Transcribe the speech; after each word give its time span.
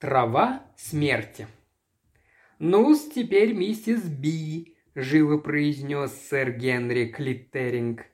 Трава 0.00 0.62
смерти. 0.76 1.48
ну 2.60 2.94
теперь 2.94 3.52
миссис 3.52 4.04
Би»,– 4.04 4.76
живо 4.94 5.38
произнес 5.38 6.12
сэр 6.12 6.52
Генри 6.52 7.06
Клиттеринг. 7.06 8.06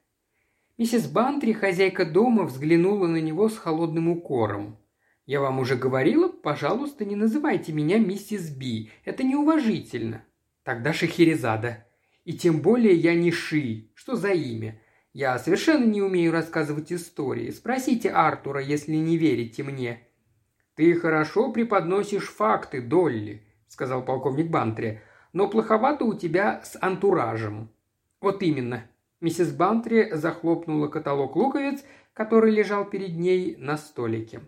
Миссис 0.78 1.06
Бантри, 1.06 1.52
хозяйка 1.52 2.06
дома, 2.06 2.44
взглянула 2.44 3.06
на 3.06 3.18
него 3.18 3.50
с 3.50 3.58
холодным 3.58 4.08
укором. 4.08 4.78
«Я 5.26 5.42
вам 5.42 5.58
уже 5.58 5.76
говорила, 5.76 6.28
пожалуйста, 6.28 7.04
не 7.04 7.16
называйте 7.16 7.74
меня 7.74 7.98
миссис 7.98 8.48
Би. 8.48 8.90
Это 9.04 9.22
неуважительно». 9.22 10.24
«Тогда 10.62 10.94
Шахерезада. 10.94 11.86
И 12.24 12.32
тем 12.32 12.62
более 12.62 12.94
я 12.94 13.14
не 13.14 13.30
Ши. 13.30 13.90
Что 13.92 14.16
за 14.16 14.30
имя? 14.30 14.80
Я 15.12 15.38
совершенно 15.38 15.84
не 15.84 16.00
умею 16.00 16.32
рассказывать 16.32 16.90
истории. 16.94 17.50
Спросите 17.50 18.08
Артура, 18.08 18.62
если 18.62 18.94
не 18.94 19.18
верите 19.18 19.62
мне». 19.62 20.08
«Ты 20.76 20.96
хорошо 20.96 21.52
преподносишь 21.52 22.28
факты, 22.28 22.80
Долли»,— 22.80 23.42
сказал 23.68 24.04
полковник 24.04 24.50
Бантри, 24.50 25.00
«но 25.32 25.48
плоховато 25.48 26.04
у 26.04 26.14
тебя 26.14 26.62
с 26.64 26.76
антуражем». 26.80 27.68
«Вот 28.20 28.42
именно». 28.42 28.84
Миссис 29.20 29.52
Бантри 29.52 30.10
захлопнула 30.12 30.88
каталог 30.88 31.36
луковиц, 31.36 31.84
который 32.12 32.50
лежал 32.50 32.84
перед 32.84 33.16
ней 33.16 33.54
на 33.56 33.76
столике. 33.76 34.40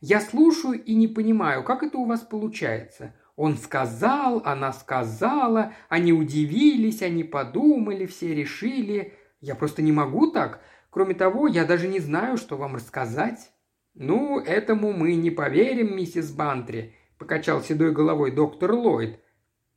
«Я 0.00 0.20
слушаю 0.20 0.82
и 0.82 0.94
не 0.94 1.08
понимаю, 1.08 1.64
как 1.64 1.82
это 1.82 1.98
у 1.98 2.06
вас 2.06 2.20
получается. 2.20 3.12
Он 3.34 3.56
сказал, 3.56 4.42
она 4.44 4.72
сказала, 4.72 5.72
они 5.88 6.12
удивились, 6.12 7.02
они 7.02 7.24
подумали, 7.24 8.06
все 8.06 8.34
решили. 8.34 9.14
Я 9.40 9.56
просто 9.56 9.82
не 9.82 9.92
могу 9.92 10.30
так. 10.30 10.60
Кроме 10.90 11.14
того, 11.14 11.48
я 11.48 11.64
даже 11.64 11.88
не 11.88 11.98
знаю, 11.98 12.36
что 12.36 12.56
вам 12.56 12.76
рассказать». 12.76 13.50
«Ну, 13.94 14.38
этому 14.38 14.92
мы 14.92 15.14
не 15.16 15.30
поверим, 15.30 15.96
миссис 15.96 16.30
Бантри»,– 16.30 16.94
покачал 17.18 17.60
седой 17.60 17.92
головой 17.92 18.30
доктор 18.30 18.72
Ллойд. 18.72 19.18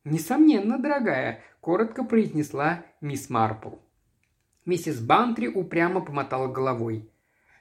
«Несомненно, 0.04 0.78
дорогая»,– 0.78 1.42
коротко 1.60 2.04
произнесла 2.04 2.84
мисс 3.00 3.28
Марпл. 3.28 3.76
Миссис 4.64 5.00
Бантри 5.00 5.48
упрямо 5.48 6.00
помотала 6.00 6.46
головой. 6.46 7.10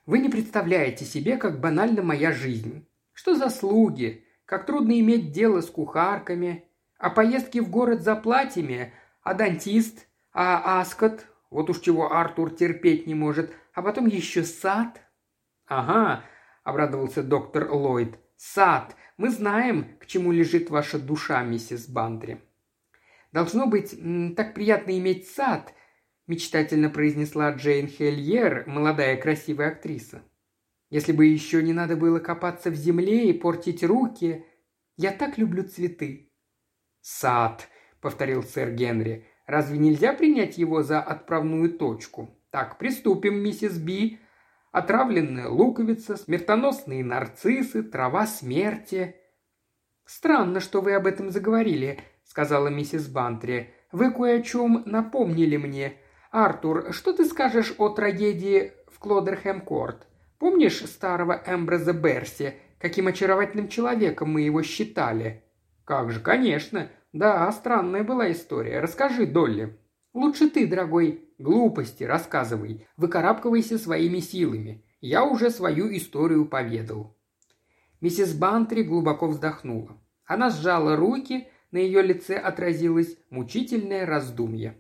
«Вы 0.06 0.20
не 0.20 0.30
представляете 0.30 1.06
себе, 1.06 1.38
как 1.38 1.60
банальна 1.60 2.04
моя 2.04 2.32
жизнь. 2.32 2.86
Что 3.14 3.36
за 3.36 3.50
слуги? 3.50 4.26
Как 4.46 4.66
трудно 4.66 5.00
иметь 5.00 5.32
дело 5.32 5.62
с 5.62 5.70
кухарками. 5.70 6.66
А 6.98 7.10
поездки 7.10 7.60
в 7.60 7.70
город 7.70 8.04
за 8.04 8.16
платьями? 8.16 8.94
А 9.22 9.34
дантист? 9.34 10.08
А 10.34 10.82
аскот? 10.82 11.26
Вот 11.50 11.70
уж 11.70 11.80
чего 11.80 12.14
Артур 12.14 12.52
терпеть 12.52 13.08
не 13.08 13.16
может. 13.16 13.52
А 13.74 13.82
потом 13.82 14.06
еще 14.06 14.44
сад?» 14.44 15.02
«Ага,– 15.66 16.24
обрадовался 16.64 17.24
доктор 17.24 17.72
Ллойд. 17.72 18.18
«Сад! 18.36 18.96
Мы 19.18 19.30
знаем, 19.30 19.98
к 20.00 20.06
чему 20.06 20.32
лежит 20.32 20.70
ваша 20.70 21.00
душа, 21.00 21.44
миссис 21.44 21.88
Бантри». 21.88 22.42
«Должно 23.32 23.68
быть, 23.68 23.96
так 24.36 24.54
приятно 24.54 24.98
иметь 24.98 25.28
сад»,– 25.28 25.74
мечтательно 26.28 26.90
произнесла 26.90 27.52
Джейн 27.52 27.88
Хельер, 27.88 28.64
молодая 28.68 29.18
красивая 29.18 29.70
актриса. 29.70 30.24
«Если 30.90 31.12
бы 31.12 31.26
еще 31.26 31.64
не 31.64 31.74
надо 31.74 31.96
было 31.96 32.20
копаться 32.20 32.70
в 32.70 32.76
земле 32.76 33.30
и 33.30 33.34
портить 33.34 33.84
руки. 33.84 34.46
Я 34.98 35.12
так 35.12 35.38
люблю 35.38 35.64
цветы». 35.64 36.32
«Сад»,– 37.02 37.68
повторил 38.02 38.44
сэр 38.44 38.72
Генри. 38.72 39.26
«Разве 39.48 39.78
нельзя 39.78 40.14
принять 40.14 40.58
его 40.58 40.84
за 40.84 41.02
отправную 41.02 41.78
точку? 41.78 42.38
Так, 42.52 42.78
приступим, 42.78 43.36
миссис 43.42 43.78
Би 43.78 44.20
отравленная 44.74 45.48
луковица, 45.48 46.18
смертоносные 46.18 47.06
нарциссы, 47.06 47.84
трава 47.84 48.26
смерти. 48.28 49.16
«Странно, 50.06 50.60
что 50.60 50.82
вы 50.82 50.96
об 50.96 51.08
этом 51.08 51.30
заговорили»,— 51.30 52.00
сказала 52.26 52.68
миссис 52.68 53.08
Бантри. 53.08 53.74
«Вы 53.92 54.12
кое 54.12 54.40
о 54.40 54.42
чем 54.42 54.84
напомнили 54.86 55.56
мне. 55.56 55.94
Артур, 56.32 56.92
что 56.92 57.14
ты 57.14 57.24
скажешь 57.26 57.76
о 57.78 57.90
трагедии 57.90 58.74
в 58.92 59.00
Клодерхэм-Корт? 59.00 60.08
Помнишь 60.40 60.84
старого 60.86 61.42
Эмброза 61.46 61.94
Берси? 61.94 62.56
Каким 62.80 63.08
очаровательным 63.08 63.70
человеком 63.70 64.34
мы 64.34 64.42
его 64.42 64.64
считали?» 64.64 65.44
«Как 65.86 66.12
же, 66.12 66.20
конечно. 66.20 66.90
Да, 67.14 67.50
странная 67.52 68.04
была 68.04 68.32
история. 68.32 68.80
Расскажи, 68.80 69.28
Долли». 69.28 69.78
«Лучше 70.14 70.50
ты, 70.50 70.68
дорогой. 70.68 71.28
Глупости 71.40 72.04
рассказывай. 72.04 72.86
Выкарабкивайся 72.98 73.80
своими 73.80 74.20
силами. 74.20 74.86
Я 75.02 75.26
уже 75.26 75.50
свою 75.50 75.96
историю 75.96 76.46
поведал». 76.46 77.18
Миссис 78.00 78.34
Бантри 78.34 78.84
глубоко 78.84 79.28
вздохнула. 79.28 79.98
Она 80.26 80.52
сжала 80.52 80.96
руки, 80.96 81.48
на 81.72 81.78
ее 81.78 82.04
лице 82.04 82.36
отразилось 82.36 83.18
мучительное 83.32 84.06
раздумье. 84.06 84.78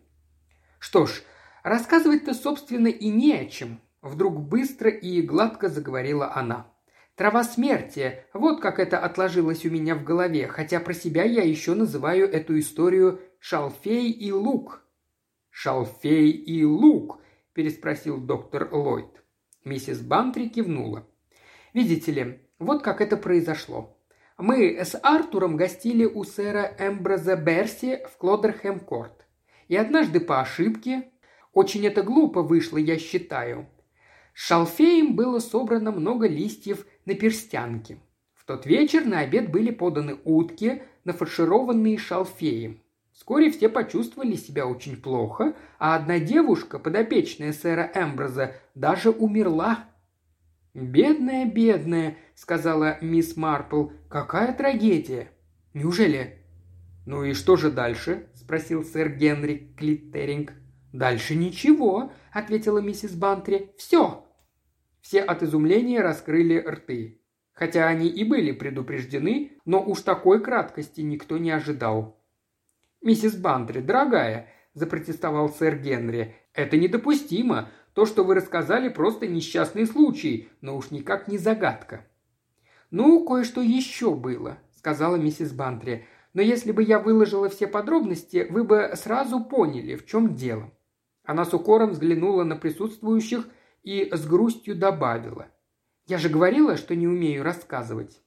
«Что 0.77 1.07
ж, 1.07 1.23
рассказывать-то, 1.63 2.35
собственно, 2.35 2.87
и 2.87 3.09
не 3.09 3.33
о 3.33 3.45
чем»,– 3.45 3.81
вдруг 4.01 4.39
быстро 4.39 4.91
и 4.91 5.21
гладко 5.21 5.69
заговорила 5.69 6.31
она. 6.35 6.67
«Трава 7.15 7.43
смерти, 7.43 8.23
вот 8.33 8.61
как 8.61 8.77
это 8.79 8.99
отложилось 8.99 9.65
у 9.65 9.71
меня 9.71 9.95
в 9.95 10.03
голове, 10.03 10.47
хотя 10.47 10.79
про 10.79 10.93
себя 10.93 11.23
я 11.23 11.41
еще 11.41 11.73
называю 11.73 12.29
эту 12.31 12.59
историю 12.59 13.19
«Шалфей 13.39 14.11
и 14.11 14.31
лук», 14.31 14.82
«Шалфей 15.55 16.31
и 16.31 16.65
лук?»– 16.65 17.21
переспросил 17.53 18.17
доктор 18.17 18.69
Ллойд. 18.71 19.23
Миссис 19.63 20.01
Бантри 20.01 20.49
кивнула. 20.49 21.07
«Видите 21.75 22.11
ли, 22.11 22.39
вот 22.57 22.81
как 22.81 23.01
это 23.01 23.17
произошло. 23.17 23.95
Мы 24.39 24.75
с 24.75 24.99
Артуром 25.03 25.55
гостили 25.55 26.05
у 26.05 26.23
сэра 26.23 26.75
Эмброза 26.79 27.35
Берси 27.35 28.01
в 28.11 28.17
Клодерхэм-Корт. 28.17 29.27
И 29.67 29.75
однажды 29.75 30.19
по 30.19 30.41
ошибке, 30.41 31.11
очень 31.53 31.85
это 31.85 32.01
глупо 32.01 32.41
вышло, 32.41 32.77
я 32.77 32.97
считаю, 32.97 33.67
с 34.33 34.47
шалфеем 34.47 35.15
было 35.15 35.37
собрано 35.37 35.91
много 35.91 36.27
листьев 36.27 36.87
на 37.05 37.13
перстянке. 37.13 37.99
В 38.33 38.43
тот 38.45 38.65
вечер 38.65 39.05
на 39.05 39.19
обед 39.19 39.51
были 39.51 39.69
поданы 39.69 40.17
утки, 40.25 40.81
нафаршированные 41.03 41.99
шалфеем. 41.99 42.82
Вскоре 43.13 43.51
все 43.51 43.69
почувствовали 43.69 44.35
себя 44.35 44.65
очень 44.65 44.97
плохо, 44.97 45.55
а 45.77 45.95
одна 45.95 46.19
девушка, 46.19 46.79
подопечная 46.79 47.53
сэра 47.53 47.91
Эмброза, 47.93 48.55
даже 48.73 49.11
умерла. 49.11 49.85
«Бедная, 50.73 51.45
бедная»,— 51.45 52.17
сказала 52.35 52.97
мисс 53.01 53.37
Марпл,— 53.37 53.89
«какая 54.09 54.51
трагедия?» 54.53 55.29
«Неужели?» 55.75 56.39
«Ну 57.05 57.23
и 57.23 57.33
что 57.33 57.55
же 57.55 57.69
дальше?»– 57.69 58.29
спросил 58.33 58.83
сэр 58.83 59.09
Генри 59.09 59.73
Клиттеринг. 59.77 60.53
«Дальше 60.91 61.35
ничего»,– 61.35 62.11
ответила 62.31 62.79
миссис 62.79 63.13
Бантри. 63.13 63.71
«Все». 63.77 64.25
Все 65.01 65.21
от 65.21 65.43
изумления 65.43 66.01
раскрыли 66.01 66.57
рты. 66.57 67.21
Хотя 67.51 67.87
они 67.87 68.07
и 68.07 68.23
были 68.23 68.51
предупреждены, 68.51 69.51
но 69.65 69.83
уж 69.83 70.01
такой 70.01 70.41
краткости 70.41 71.01
никто 71.01 71.37
не 71.37 71.51
ожидал. 71.51 72.22
«Миссис 73.03 73.35
Бантри, 73.35 73.81
дорогая»,– 73.81 74.47
запротестовал 74.73 75.49
сэр 75.49 75.77
Генри,– 75.77 76.37
«это 76.53 76.77
недопустимо. 76.77 77.69
То, 77.93 78.05
что 78.05 78.23
вы 78.23 78.33
рассказали, 78.33 78.87
просто 78.87 79.27
несчастный 79.27 79.85
случай, 79.85 80.49
но 80.61 80.77
уж 80.77 80.89
никак 80.89 81.27
не 81.27 81.37
загадка». 81.37 82.05
«Ну, 82.91 83.25
кое-что 83.25 83.61
еще 83.61 84.15
было»,– 84.15 84.57
сказала 84.77 85.17
миссис 85.17 85.51
Бантри. 85.51 86.07
«Но 86.33 86.41
если 86.41 86.71
бы 86.71 86.81
я 86.81 86.97
выложила 86.97 87.49
все 87.49 87.67
подробности, 87.67 88.47
вы 88.49 88.63
бы 88.63 88.93
сразу 88.95 89.43
поняли, 89.43 89.95
в 89.95 90.05
чем 90.05 90.35
дело». 90.35 90.71
Она 91.25 91.43
с 91.43 91.53
укором 91.53 91.89
взглянула 91.89 92.45
на 92.45 92.55
присутствующих 92.55 93.49
и 93.83 94.09
с 94.13 94.25
грустью 94.25 94.77
добавила. 94.77 95.47
«Я 96.07 96.17
же 96.17 96.29
говорила, 96.29 96.77
что 96.77 96.95
не 96.95 97.07
умею 97.07 97.43
рассказывать». 97.43 98.21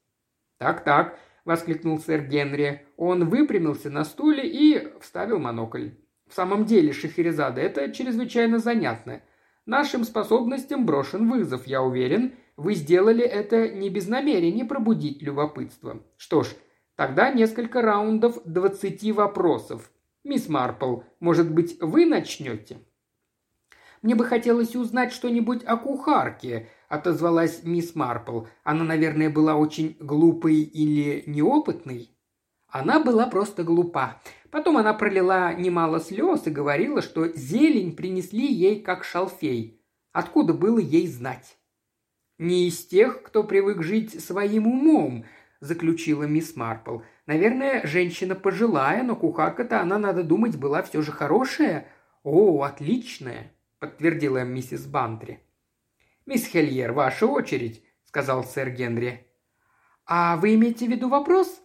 «Так-так, 0.59 1.19
воскликнул 1.47 1.99
сэр 1.99 2.27
Генри. 2.27 2.83
Он 2.99 3.27
выпрямился 3.27 3.89
на 3.89 4.05
стуле 4.05 4.47
и 4.47 4.93
вставил 5.01 5.39
монокль. 5.39 5.93
В 6.29 6.35
самом 6.35 6.67
деле, 6.67 6.93
Шахерезада, 6.93 7.63
это 7.63 7.91
чрезвычайно 7.91 8.59
занятно. 8.59 9.23
Нашим 9.65 10.05
способностям 10.05 10.85
брошен 10.85 11.31
вызов, 11.31 11.67
я 11.67 11.83
уверен. 11.83 12.35
Вы 12.57 12.75
сделали 12.75 13.25
это 13.25 13.69
не 13.69 13.89
без 13.89 14.09
намерения 14.09 14.65
пробудить 14.65 15.23
любопытство. 15.23 16.03
Что 16.17 16.43
ж, 16.43 16.49
тогда 16.97 17.31
несколько 17.31 17.81
раундов 17.81 18.43
двадцати 18.45 19.13
вопросов. 19.13 19.91
Мисс 20.25 20.49
Марпл, 20.49 21.01
может 21.21 21.53
быть, 21.53 21.79
вы 21.81 22.07
начнете? 22.07 22.79
Мне 24.03 24.15
бы 24.15 24.25
хотелось 24.25 24.75
узнать 24.75 25.13
что-нибудь 25.13 25.65
о 25.65 25.77
кухарке,– 25.77 26.69
отозвалась 26.89 27.63
мисс 27.65 27.95
Марпл. 27.95 28.43
«Она, 28.65 28.85
наверное, 28.85 29.31
была 29.31 29.57
очень 29.57 29.97
глупой 30.01 30.57
или 30.57 31.25
неопытной?» 31.27 32.11
Она 32.69 33.01
была 33.01 33.27
просто 33.27 33.63
глупа. 33.63 34.21
Потом 34.51 34.77
она 34.77 34.93
пролила 34.95 35.53
немало 35.55 36.01
слез 36.01 36.47
и 36.47 36.51
говорила, 36.51 37.03
что 37.03 37.29
зелень 37.29 37.95
принесли 37.95 38.47
ей 38.47 38.81
как 38.81 39.05
шалфей. 39.05 39.81
Откуда 40.13 40.53
было 40.53 40.79
ей 40.79 41.07
знать? 41.07 41.59
«Не 42.39 42.69
из 42.69 42.87
тех, 42.87 43.23
кто 43.23 43.45
привык 43.45 43.83
жить 43.83 44.23
своим 44.23 44.67
умом»,– 44.67 45.25
заключила 45.61 46.25
мисс 46.25 46.55
Марпл. 46.55 46.99
«Наверное, 47.27 47.87
женщина 47.87 48.35
пожилая, 48.35 49.03
но 49.03 49.17
кухарка-то 49.17 49.81
она, 49.81 49.99
надо 49.99 50.23
думать, 50.23 50.57
была 50.57 50.83
все 50.83 51.01
же 51.01 51.13
хорошая». 51.13 51.89
«О, 52.25 52.63
отличная»,– 52.63 53.53
подтвердила 53.79 54.45
миссис 54.45 54.85
Бантри. 54.85 55.41
«Мисс 56.27 56.45
Хельер, 56.47 56.93
ваша 56.93 57.27
очередь»,– 57.27 57.85
сказал 58.05 58.43
сэр 58.43 58.71
Генри. 58.71 59.29
«А 60.07 60.37
вы 60.37 60.57
имеете 60.57 60.87
в 60.87 60.91
виду 60.91 61.09
вопрос?» 61.09 61.63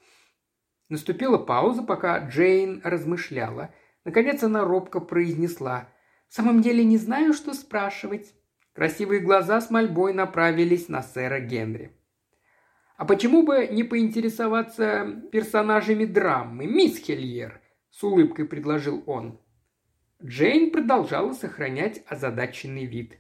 Наступила 0.88 1.40
пауза, 1.40 1.82
пока 1.82 2.20
Джейн 2.20 2.80
размышляла. 2.84 3.74
Наконец 4.06 4.44
она 4.44 4.64
робко 4.64 5.00
произнесла. 5.00 5.90
«В 6.28 6.36
самом 6.36 6.62
деле 6.62 6.84
не 6.84 6.98
знаю, 6.98 7.34
что 7.34 7.54
спрашивать». 7.54 8.36
Красивые 8.74 9.20
глаза 9.20 9.60
с 9.62 9.70
мольбой 9.70 10.14
направились 10.14 10.90
на 10.90 11.02
сэра 11.02 11.40
Генри. 11.40 11.92
«А 12.98 13.06
почему 13.06 13.44
бы 13.44 13.68
не 13.68 13.84
поинтересоваться 13.84 15.24
персонажами 15.32 16.06
драмы, 16.06 16.68
мисс 16.68 16.98
Хельер?»– 16.98 17.62
с 17.90 18.04
улыбкой 18.04 18.46
предложил 18.46 19.04
он. 19.08 19.40
Джейн 20.24 20.70
продолжала 20.72 21.34
сохранять 21.34 22.04
озадаченный 22.08 22.86
вид. 22.86 23.18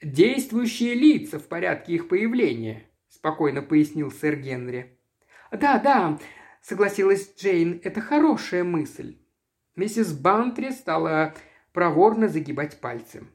«Действующие 0.00 0.94
лица 0.94 1.40
в 1.40 1.48
порядке 1.48 1.94
их 1.94 2.08
появления»,– 2.08 2.84
спокойно 3.08 3.62
пояснил 3.62 4.12
сэр 4.12 4.36
Генри. 4.36 4.96
«Да, 5.50 5.80
да»,– 5.80 6.20
согласилась 6.62 7.34
Джейн,– 7.36 7.80
«это 7.84 8.00
хорошая 8.00 8.62
мысль». 8.62 9.16
Миссис 9.74 10.12
Бантри 10.12 10.70
стала 10.70 11.34
проворно 11.72 12.28
загибать 12.28 12.80
пальцы. 12.80 13.26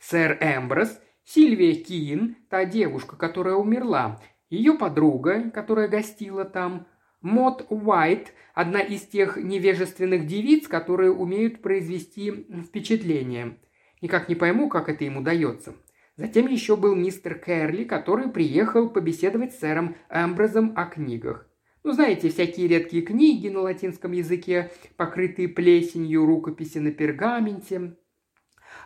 Сэр 0.00 0.38
Эмброс, 0.40 1.00
Сильвия 1.24 1.74
Кин, 1.74 2.36
та 2.50 2.64
девушка, 2.64 3.14
которая 3.16 3.54
умерла, 3.54 4.20
ее 4.50 4.74
подруга, 4.74 5.50
которая 5.50 5.86
гостила 5.86 6.44
там, 6.44 6.88
Мод 7.20 7.66
Уайт, 7.68 8.32
одна 8.54 8.80
из 8.80 9.02
тех 9.02 9.36
невежественных 9.36 10.26
девиц, 10.26 10.66
которые 10.66 11.12
умеют 11.12 11.62
произвести 11.62 12.46
впечатление. 12.66 13.58
Никак 14.00 14.28
не 14.28 14.34
пойму, 14.34 14.68
как 14.68 14.88
это 14.88 15.04
им 15.04 15.16
удается. 15.16 15.74
Затем 16.18 16.48
еще 16.48 16.76
был 16.76 16.96
мистер 16.96 17.38
Кэрли, 17.38 17.84
который 17.84 18.28
приехал 18.28 18.90
побеседовать 18.90 19.54
с 19.54 19.60
сэром 19.60 19.94
Эмброзом 20.10 20.72
о 20.76 20.86
книгах. 20.86 21.48
Ну, 21.84 21.92
знаете, 21.92 22.28
всякие 22.28 22.66
редкие 22.66 23.04
книги 23.04 23.48
на 23.48 23.60
латинском 23.60 24.10
языке, 24.10 24.72
покрытые 24.96 25.46
плесенью, 25.46 26.26
рукописи 26.26 26.78
на 26.78 26.90
пергаменте. 26.90 27.94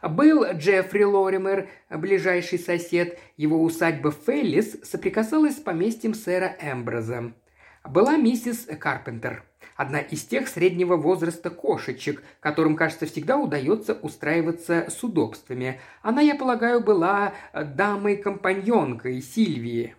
Был 0.03 0.45
Джеффри 0.45 1.05
Лоример, 1.05 1.71
ближайший 1.89 2.59
сосед. 2.59 3.19
Его 3.39 3.63
усадьба 3.63 4.13
Феллис 4.13 4.77
соприкасалась 4.83 5.57
с 5.57 5.61
поместьем 5.61 6.13
сэра 6.13 6.55
Эмброза. 6.61 7.33
Была 7.83 8.19
миссис 8.19 8.69
Карпентер, 8.79 9.43
одна 9.83 9.99
из 10.01 10.25
тех 10.25 10.49
среднего 10.49 10.97
возраста 10.97 11.51
кошечек, 11.51 12.23
которым, 12.41 12.77
кажется, 12.77 13.07
всегда 13.07 13.37
удается 13.37 13.95
устраиваться 13.95 14.87
с 14.89 15.03
удобствами. 15.03 15.81
Она, 16.03 16.23
я 16.23 16.37
полагаю, 16.37 16.81
была 16.81 17.35
дамой-компаньонкой 17.53 19.21
Сильвии. 19.21 19.97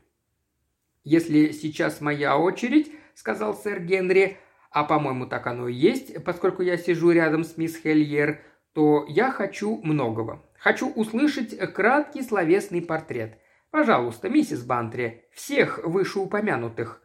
«Если 1.04 1.52
сейчас 1.52 2.02
моя 2.02 2.38
очередь»,— 2.38 2.92
сказал 3.14 3.54
сэр 3.54 3.82
Генри,— 3.82 4.38
«а, 4.72 4.86
по-моему, 4.86 5.28
так 5.28 5.46
оно 5.46 5.68
и 5.68 5.74
есть, 5.74 6.24
поскольку 6.24 6.64
я 6.64 6.78
сижу 6.78 7.12
рядом 7.12 7.44
с 7.44 7.58
мисс 7.58 7.78
Хельер», 7.78 8.42
то 8.74 9.06
я 9.08 9.32
хочу 9.32 9.82
многого. 9.84 10.44
Хочу 10.58 10.90
услышать 10.90 11.56
краткий 11.74 12.24
словесный 12.24 12.82
портрет. 12.82 13.38
Пожалуйста, 13.70 14.30
миссис 14.30 14.64
Бантри, 14.64 15.26
всех 15.32 15.80
вышеупомянутых. 15.84 17.03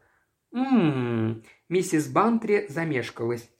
Ммм, 0.53 1.43
миссис 1.69 2.09
Бантри 2.09 2.67
замешкалась. 2.69 3.51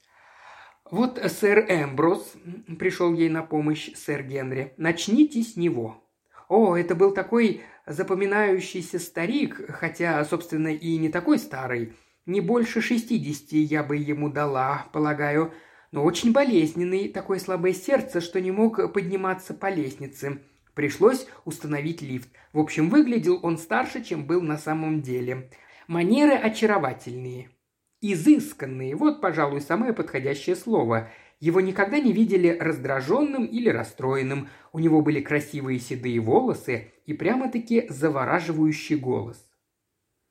Вот 0.89 1.19
сэр 1.23 1.59
Эмброс, 1.69 2.33
пришел 2.79 3.13
ей 3.13 3.29
на 3.29 3.43
помощь 3.43 3.91
сэр 3.95 4.23
Генри, 4.23 4.73
начните 4.77 5.43
с 5.43 5.55
него. 5.55 6.03
О, 6.47 6.75
это 6.75 6.95
был 6.95 7.13
такой 7.13 7.61
запоминающийся 7.85 8.97
старик, 8.97 9.61
хотя, 9.69 10.23
собственно, 10.25 10.69
и 10.69 10.97
не 10.97 11.09
такой 11.09 11.37
старый. 11.37 11.93
Не 12.25 12.41
больше 12.41 12.81
шестидесяти 12.81 13.55
я 13.55 13.83
бы 13.83 13.97
ему 13.97 14.29
дала, 14.29 14.87
полагаю 14.91 15.53
но 15.91 16.03
очень 16.03 16.31
болезненный, 16.31 17.09
такое 17.09 17.39
слабое 17.39 17.73
сердце, 17.73 18.21
что 18.21 18.39
не 18.39 18.51
мог 18.51 18.93
подниматься 18.93 19.53
по 19.53 19.69
лестнице. 19.69 20.41
Пришлось 20.73 21.27
установить 21.45 22.01
лифт. 22.01 22.29
В 22.53 22.59
общем, 22.59 22.89
выглядел 22.89 23.39
он 23.41 23.57
старше, 23.57 24.03
чем 24.03 24.25
был 24.25 24.41
на 24.41 24.57
самом 24.57 25.01
деле. 25.01 25.49
Манеры 25.89 26.35
очаровательные. 26.35 27.49
Изысканные– 27.99 28.95
вот, 28.95 29.21
пожалуй, 29.21 29.59
самое 29.59 29.91
подходящее 29.91 30.55
слово. 30.55 31.09
Его 31.39 31.61
никогда 31.61 31.97
не 31.97 32.13
видели 32.13 32.55
раздраженным 32.55 33.43
или 33.43 33.69
расстроенным. 33.69 34.49
У 34.71 34.77
него 34.77 35.01
были 35.01 35.19
красивые 35.19 35.79
седые 35.79 36.19
волосы 36.19 36.93
и 37.07 37.13
прямо-таки 37.13 37.87
завораживающий 37.89 38.97
голос. 38.97 39.43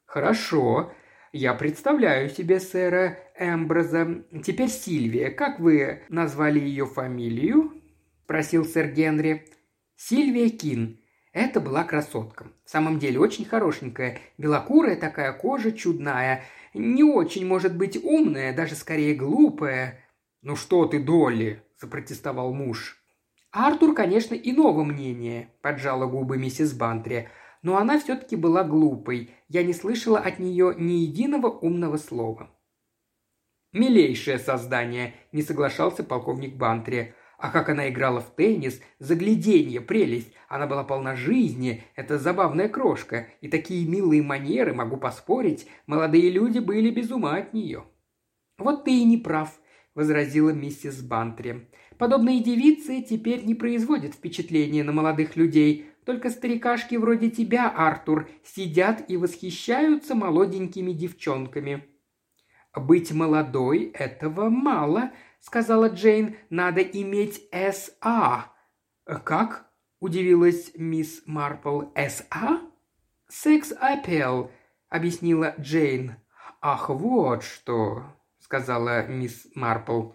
«Хорошо», 0.05 0.93
я 1.33 1.55
представляю 1.55 2.31
себе 2.31 2.61
сэра 2.61 3.19
Эмброза. 3.37 4.25
Теперь 4.45 4.69
Сильвия. 4.69 5.31
Как 5.31 5.59
вы 5.59 6.05
назвали 6.09 6.61
ее 6.61 6.87
фамилию?»– 6.87 7.73
просил 8.29 8.65
сэр 8.65 8.93
Генри. 8.93 9.45
«Сильвия 9.97 10.51
Кин. 10.51 11.01
Это 11.39 11.61
была 11.61 11.85
красотка. 11.85 12.49
В 12.65 12.71
самом 12.71 12.99
деле 12.99 13.21
очень 13.21 13.45
хорошенькая. 13.45 14.19
Белокурая 14.39 14.97
такая 14.97 15.33
кожа 15.33 15.71
чудная. 15.71 16.43
Не 16.75 17.05
очень, 17.05 17.47
может 17.47 17.77
быть, 17.77 17.97
умная, 18.03 18.53
даже 18.53 18.75
скорее 18.75 19.15
глупая. 19.15 20.01
«Ну 20.43 20.57
что 20.57 20.87
ты, 20.87 20.99
Долли?»– 20.99 21.63
запротестовал 21.81 22.53
муж. 22.53 23.01
Артур, 23.53 23.95
конечно, 23.95 24.35
иного 24.35 24.83
мнения, 24.83 25.53
поджала 25.63 26.07
губы 26.07 26.39
миссис 26.39 26.73
Бантри 26.73 27.29
но 27.63 27.77
она 27.77 27.99
все-таки 27.99 28.37
была 28.37 28.65
глупой. 28.65 29.31
Я 29.49 29.63
не 29.63 29.73
слышала 29.73 30.19
от 30.19 30.39
нее 30.39 30.75
ни 30.77 30.93
единого 30.95 31.49
умного 31.49 31.97
слова. 31.97 32.51
«Милейшее 33.73 34.39
создание»,– 34.39 35.15
не 35.33 35.43
соглашался 35.43 36.03
полковник 36.03 36.57
Бантри. 36.57 37.15
А 37.39 37.53
как 37.53 37.69
она 37.69 37.89
играла 37.89 38.21
в 38.21 38.35
теннис, 38.35 38.81
загляденье, 38.99 39.81
прелесть. 39.81 40.33
Она 40.49 40.67
была 40.67 40.83
полна 40.83 41.15
жизни, 41.15 41.85
это 41.95 42.19
забавная 42.19 42.69
крошка. 42.69 43.29
И 43.41 43.49
такие 43.49 43.89
милые 43.89 44.23
манеры, 44.23 44.75
могу 44.75 44.97
поспорить, 44.97 45.69
молодые 45.87 46.31
люди 46.31 46.59
были 46.59 46.91
без 46.91 47.13
ума 47.13 47.37
от 47.37 47.55
нее. 47.55 47.85
«Вот 48.59 48.85
ты 48.85 48.91
и 48.91 49.05
не 49.05 49.19
прав»,– 49.19 49.57
возразила 49.95 50.51
миссис 50.51 51.01
Бантри. 51.01 51.69
«Подобные 51.97 52.43
девицы 52.43 53.03
теперь 53.03 53.45
не 53.45 53.55
производят 53.55 54.15
впечатления 54.15 54.83
на 54.83 54.91
молодых 54.91 55.37
людей. 55.37 55.91
Только 56.05 56.31
старикашки 56.31 56.97
вроде 56.97 57.31
тебя, 57.31 57.71
Артур, 57.71 58.29
сидят 58.43 59.09
и 59.09 59.17
восхищаются 59.17 60.17
молоденькими 60.17 60.91
девчонками». 60.91 61.85
«Быть 62.75 63.13
молодой– 63.13 63.93
этого 63.95 64.49
мало»,– 64.49 65.13
сказала 65.41 65.89
Джейн. 65.89 66.37
«Надо 66.51 66.81
иметь 66.81 67.49
С.А». 67.53 68.53
«Как?»– 69.05 69.71
удивилась 70.01 70.73
мисс 70.75 71.23
Марпл. 71.27 71.85
«С.А.?» 71.95 72.61
«Секс-апел»,– 73.29 74.51
объяснила 74.89 75.55
Джейн. 75.59 76.17
«Ах, 76.61 76.89
вот 76.89 77.43
что»,– 77.43 78.05
сказала 78.39 79.07
мисс 79.07 79.47
Марпл. 79.55 80.13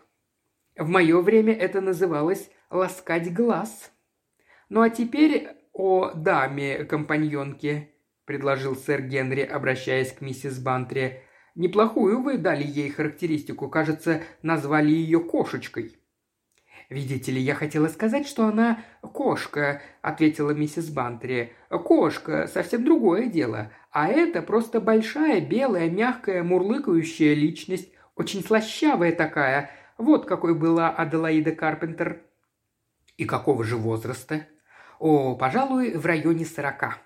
«В 0.75 0.87
мое 0.89 1.21
время 1.21 1.53
это 1.53 1.81
называлось 1.81 2.49
ласкать 2.69 3.33
глаз». 3.33 3.91
«Ну 4.69 4.81
а 4.81 4.89
теперь 4.89 5.47
о 5.73 6.11
даме-компаньонке»,– 6.11 7.91
предложил 8.25 8.75
сэр 8.75 9.01
Генри, 9.01 9.41
обращаясь 9.41 10.13
к 10.13 10.21
миссис 10.21 10.59
Бантри. 10.59 11.21
«Неплохую 11.55 12.21
вы 12.21 12.37
дали 12.37 12.63
ей 12.63 12.89
характеристику. 12.89 13.69
Кажется, 13.69 14.21
назвали 14.41 14.91
ее 14.91 15.19
кошечкой». 15.19 15.97
«Видите 16.89 17.31
ли, 17.31 17.41
я 17.41 17.55
хотела 17.55 17.87
сказать, 17.87 18.27
что 18.27 18.45
она 18.45 18.83
кошка»,– 19.01 19.81
ответила 20.01 20.51
миссис 20.51 20.89
Бантри. 20.89 21.53
«Кошка– 21.69 22.47
совсем 22.53 22.83
другое 22.83 23.27
дело. 23.27 23.71
А 23.91 24.07
это 24.07 24.41
просто 24.41 24.81
большая, 24.81 25.41
белая, 25.41 25.89
мягкая, 25.89 26.43
мурлыкающая 26.43 27.33
личность. 27.33 27.91
Очень 28.15 28.43
слащавая 28.43 29.11
такая. 29.11 29.71
Вот 29.97 30.25
какой 30.25 30.55
была 30.55 30.89
Аделаида 30.89 31.51
Карпентер». 31.51 32.23
«И 33.17 33.25
какого 33.25 33.63
же 33.63 33.77
возраста?» 33.77 34.47
О, 35.05 35.35
пожалуй, 35.35 35.97
в 35.97 36.05
районе 36.05 36.45
сорока. 36.45 36.97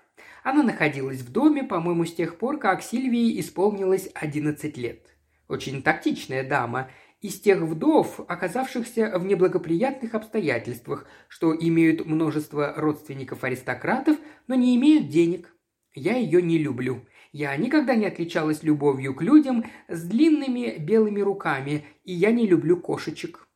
Она 0.48 0.62
находилась 0.62 1.20
в 1.20 1.30
доме, 1.30 1.62
по-моему, 1.62 2.06
с 2.06 2.14
тех 2.14 2.38
пор, 2.38 2.58
как 2.58 2.82
Сильвии 2.82 3.38
исполнилось 3.38 4.08
11 4.14 4.78
лет. 4.78 5.14
Очень 5.46 5.82
тактичная 5.82 6.42
дама, 6.42 6.88
из 7.20 7.38
тех 7.38 7.60
вдов, 7.60 8.18
оказавшихся 8.26 9.18
в 9.18 9.26
неблагоприятных 9.26 10.14
обстоятельствах, 10.14 11.04
что 11.28 11.54
имеют 11.54 12.06
множество 12.06 12.72
родственников-аристократов, 12.74 14.16
но 14.46 14.54
не 14.54 14.74
имеют 14.76 15.10
денег. 15.10 15.54
Я 15.92 16.16
ее 16.16 16.40
не 16.40 16.56
люблю. 16.56 17.06
Я 17.30 17.54
никогда 17.54 17.94
не 17.94 18.06
отличалась 18.06 18.62
любовью 18.62 19.14
к 19.14 19.20
людям 19.20 19.66
с 19.88 20.02
длинными 20.02 20.78
белыми 20.78 21.20
руками, 21.20 21.84
и 22.04 22.14
я 22.14 22.32
не 22.32 22.46
люблю 22.46 22.80
кошечек». 22.80 23.46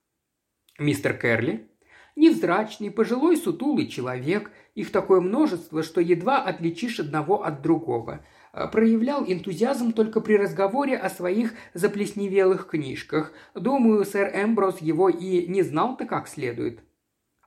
«Мистер 0.78 1.16
Керли?» 1.16 1.70
«Невзрачный, 2.16 2.90
пожилой, 2.90 3.38
сутулый 3.38 3.86
человек. 3.86 4.50
Их 4.74 4.90
такое 4.90 5.20
множество, 5.20 5.82
что 5.82 6.00
едва 6.00 6.42
отличишь 6.42 6.98
одного 6.98 7.44
от 7.44 7.60
другого. 7.60 8.24
Э, 8.52 8.66
проявлял 8.68 9.24
энтузиазм 9.24 9.92
только 9.92 10.20
при 10.20 10.34
разговоре 10.34 10.96
о 10.96 11.10
своих 11.10 11.52
заплесневелых 11.74 12.68
книжках. 12.68 13.32
Думаю, 13.54 14.04
сэр 14.04 14.30
Эмброс 14.34 14.80
его 14.80 15.10
и 15.10 15.46
не 15.46 15.62
знал-то 15.62 16.06
как 16.06 16.26
следует. 16.26 16.80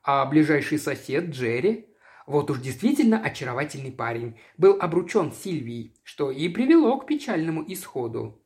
А 0.03 0.25
ближайший 0.25 0.77
сосед 0.77 1.31
Джерри? 1.31 1.89
Вот 2.27 2.51
уж 2.51 2.59
действительно 2.59 3.19
очаровательный 3.19 3.91
парень. 3.91 4.37
Был 4.57 4.77
обручен 4.79 5.31
Сильвией, 5.31 5.95
что 6.03 6.29
и 6.29 6.47
привело 6.49 6.97
к 6.99 7.07
печальному 7.07 7.63
исходу. 7.67 8.41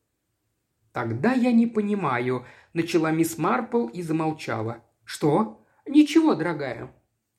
«Тогда 0.94 1.34
я 1.34 1.52
не 1.52 1.68
понимаю»,– 1.68 2.46
начала 2.74 3.12
мисс 3.12 3.38
Марпл 3.38 3.88
и 3.88 4.02
замолчала. 4.02 4.84
«Что?» 5.04 5.66
«Ничего, 5.86 6.36
дорогая». 6.36 6.94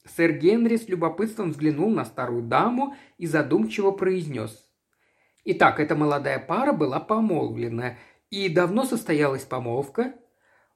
Сэр 0.07 0.33
Генри 0.33 0.76
с 0.76 0.88
любопытством 0.88 1.50
взглянул 1.50 1.90
на 1.90 2.04
старую 2.04 2.42
даму 2.42 2.95
и 3.19 3.26
задумчиво 3.26 3.90
произнес. 3.90 4.66
Итак, 5.45 5.80
эта 5.80 5.95
молодая 5.95 6.38
пара 6.38 6.73
была 6.73 7.00
помолвлена. 7.00 7.97
И 8.30 8.49
давно 8.49 8.85
состоялась 8.85 9.45
помолвка? 9.45 10.14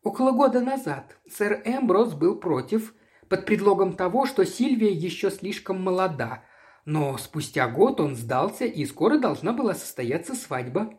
Около 0.03 0.33
года 0.33 0.61
назад. 0.61 1.17
Сэр 1.31 1.63
Эмброс 1.65 2.15
был 2.15 2.37
против, 2.37 2.95
под 3.29 3.47
предлогом 3.47 3.95
того, 3.95 4.27
что 4.27 4.45
Сильвия 4.45 4.93
еще 4.93 5.31
слишком 5.31 5.83
молода. 5.83 6.45
Но 6.85 7.17
спустя 7.17 7.69
год 7.69 8.01
он 8.01 8.17
сдался, 8.17 8.67
и 8.67 8.85
скоро 8.85 9.19
должна 9.19 9.53
была 9.53 9.75
состояться 9.75 10.35
свадьба. 10.35 10.99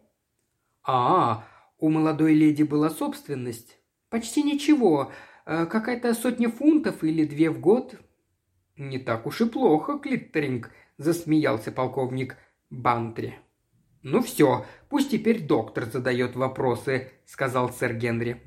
А, 0.83 1.45
у 1.77 1.89
молодой 1.89 2.33
леди 2.33 2.63
была 2.63 2.89
собственность. 2.89 3.77
Почти 4.09 4.41
ничего. 4.43 5.11
Э, 5.45 5.65
какая-то 5.65 6.13
сотня 6.13 6.49
фунтов 6.49 7.03
или 7.03 7.25
две 7.25 7.49
в 7.49 7.59
год. 7.59 7.95
Не 8.77 8.99
так 8.99 9.25
уж 9.25 9.41
и 9.41 9.45
плохо, 9.45 9.99
Клиттеринг, 9.99 10.69
засмеялся 10.97 11.71
полковник 11.71 12.37
Бантри. 12.69 13.39
«Ну 14.03 14.21
все, 14.21 14.65
пусть 14.89 15.11
теперь 15.11 15.41
доктор 15.41 15.85
задает 15.85 16.35
вопросы»,– 16.35 17.11
сказал 17.25 17.71
сэр 17.71 17.93
Генри. 17.95 18.41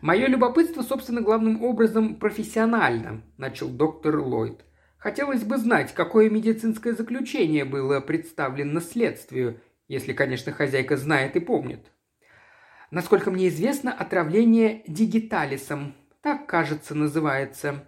«Мое 0.00 0.26
любопытство, 0.26 0.82
собственно, 0.82 1.20
главным 1.20 1.62
образом 1.62 2.16
профессионально»,– 2.16 3.22
начал 3.36 3.68
доктор 3.68 4.18
Ллойд. 4.18 4.64
«Хотелось 4.96 5.44
бы 5.44 5.58
знать, 5.58 5.94
какое 5.94 6.30
медицинское 6.30 6.94
заключение 6.94 7.64
было 7.64 8.00
представлено 8.00 8.80
следствию, 8.80 9.60
если, 9.86 10.14
конечно, 10.14 10.50
хозяйка 10.50 10.96
знает 10.96 11.36
и 11.36 11.40
помнит». 11.40 11.92
«Насколько 12.90 13.30
мне 13.30 13.48
известно, 13.48 13.92
отравление 13.92 14.82
дигиталисом. 14.88 15.94
Так, 16.22 16.46
кажется, 16.46 16.94
называется». 16.94 17.86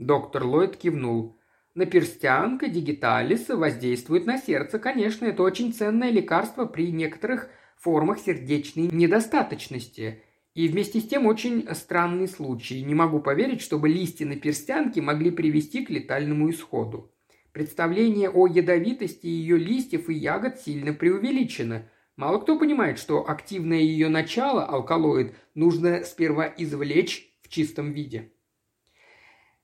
Доктор 0.00 0.46
Ллойд 0.46 0.78
кивнул. 0.78 1.36
Наперстянка 1.74 2.68
дигиталиса 2.68 3.54
воздействует 3.54 4.24
на 4.24 4.38
сердце. 4.38 4.78
Конечно, 4.78 5.26
это 5.26 5.42
очень 5.42 5.74
ценное 5.74 6.10
лекарство 6.10 6.64
при 6.64 6.90
некоторых 6.90 7.50
формах 7.76 8.18
сердечной 8.18 8.88
недостаточности. 8.90 10.22
И 10.54 10.68
вместе 10.68 11.00
с 11.00 11.06
тем 11.06 11.26
очень 11.26 11.68
странный 11.74 12.28
случай. 12.28 12.82
Не 12.82 12.94
могу 12.94 13.20
поверить, 13.20 13.60
чтобы 13.60 13.90
листья 13.90 14.24
наперстянки 14.24 15.00
могли 15.00 15.30
привести 15.30 15.84
к 15.84 15.90
летальному 15.90 16.48
исходу. 16.48 17.12
Представление 17.52 18.30
о 18.30 18.46
ядовитости 18.46 19.26
ее 19.26 19.58
листьев 19.58 20.08
и 20.08 20.14
ягод 20.14 20.58
сильно 20.60 20.94
преувеличено. 20.94 21.90
Мало 22.16 22.38
кто 22.38 22.58
понимает, 22.58 22.98
что 22.98 23.28
активное 23.28 23.80
ее 23.80 24.08
начало, 24.08 24.64
алкалоид, 24.64 25.34
нужно 25.54 26.04
сперва 26.04 26.46
извлечь 26.46 27.36
в 27.42 27.50
чистом 27.50 27.92
виде. 27.92 28.32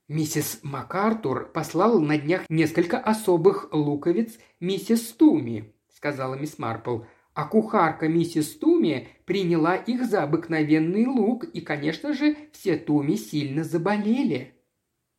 Миссис 0.08 0.60
МакАртур 0.62 1.50
послала 1.52 1.98
на 1.98 2.16
днях 2.16 2.44
несколько 2.48 2.96
особых 2.96 3.70
луковиц 3.72 4.38
миссис 4.60 5.00
Туми, 5.12 5.74
сказала 5.92 6.36
мисс 6.36 6.60
Марпл. 6.60 7.00
А 7.34 7.44
кухарка 7.44 8.06
миссис 8.06 8.56
Туми 8.56 9.08
приняла 9.24 9.74
их 9.74 10.04
за 10.04 10.22
обыкновенный 10.22 11.06
лук, 11.06 11.44
и, 11.44 11.60
конечно 11.60 12.14
же, 12.14 12.36
все 12.52 12.76
Туми 12.76 13.16
сильно 13.16 13.64
заболели. 13.64 14.54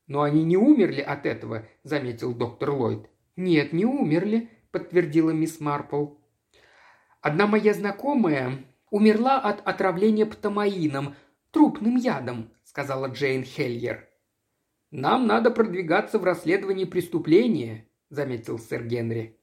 «Но 0.08 0.22
они 0.22 0.46
не 0.46 0.56
умерли 0.56 1.02
от 1.02 1.26
этого»,– 1.26 1.68
заметил 1.84 2.34
доктор 2.34 2.72
Ллойд. 2.72 3.10
«Нет, 3.36 3.74
не 3.74 3.86
умерли»,– 3.86 4.50
подтвердила 4.72 5.32
мисс 5.32 5.60
Марпл. 5.60 6.14
«Одна 7.20 7.46
моя 7.46 7.74
знакомая 7.74 8.64
умерла 8.90 9.38
от 9.38 9.68
отравления 9.68 10.26
птамаином, 10.26 11.14
трупным 11.52 11.98
ядом»,– 11.98 12.52
сказала 12.64 13.08
Джейн 13.08 13.44
Хельер. 13.44 14.08
«Нам 14.92 15.28
надо 15.28 15.52
продвигаться 15.52 16.18
в 16.18 16.24
расследовании 16.24 16.86
преступления»,– 16.86 17.90
заметил 18.10 18.58
сэр 18.58 18.86
Генри. 18.86 19.38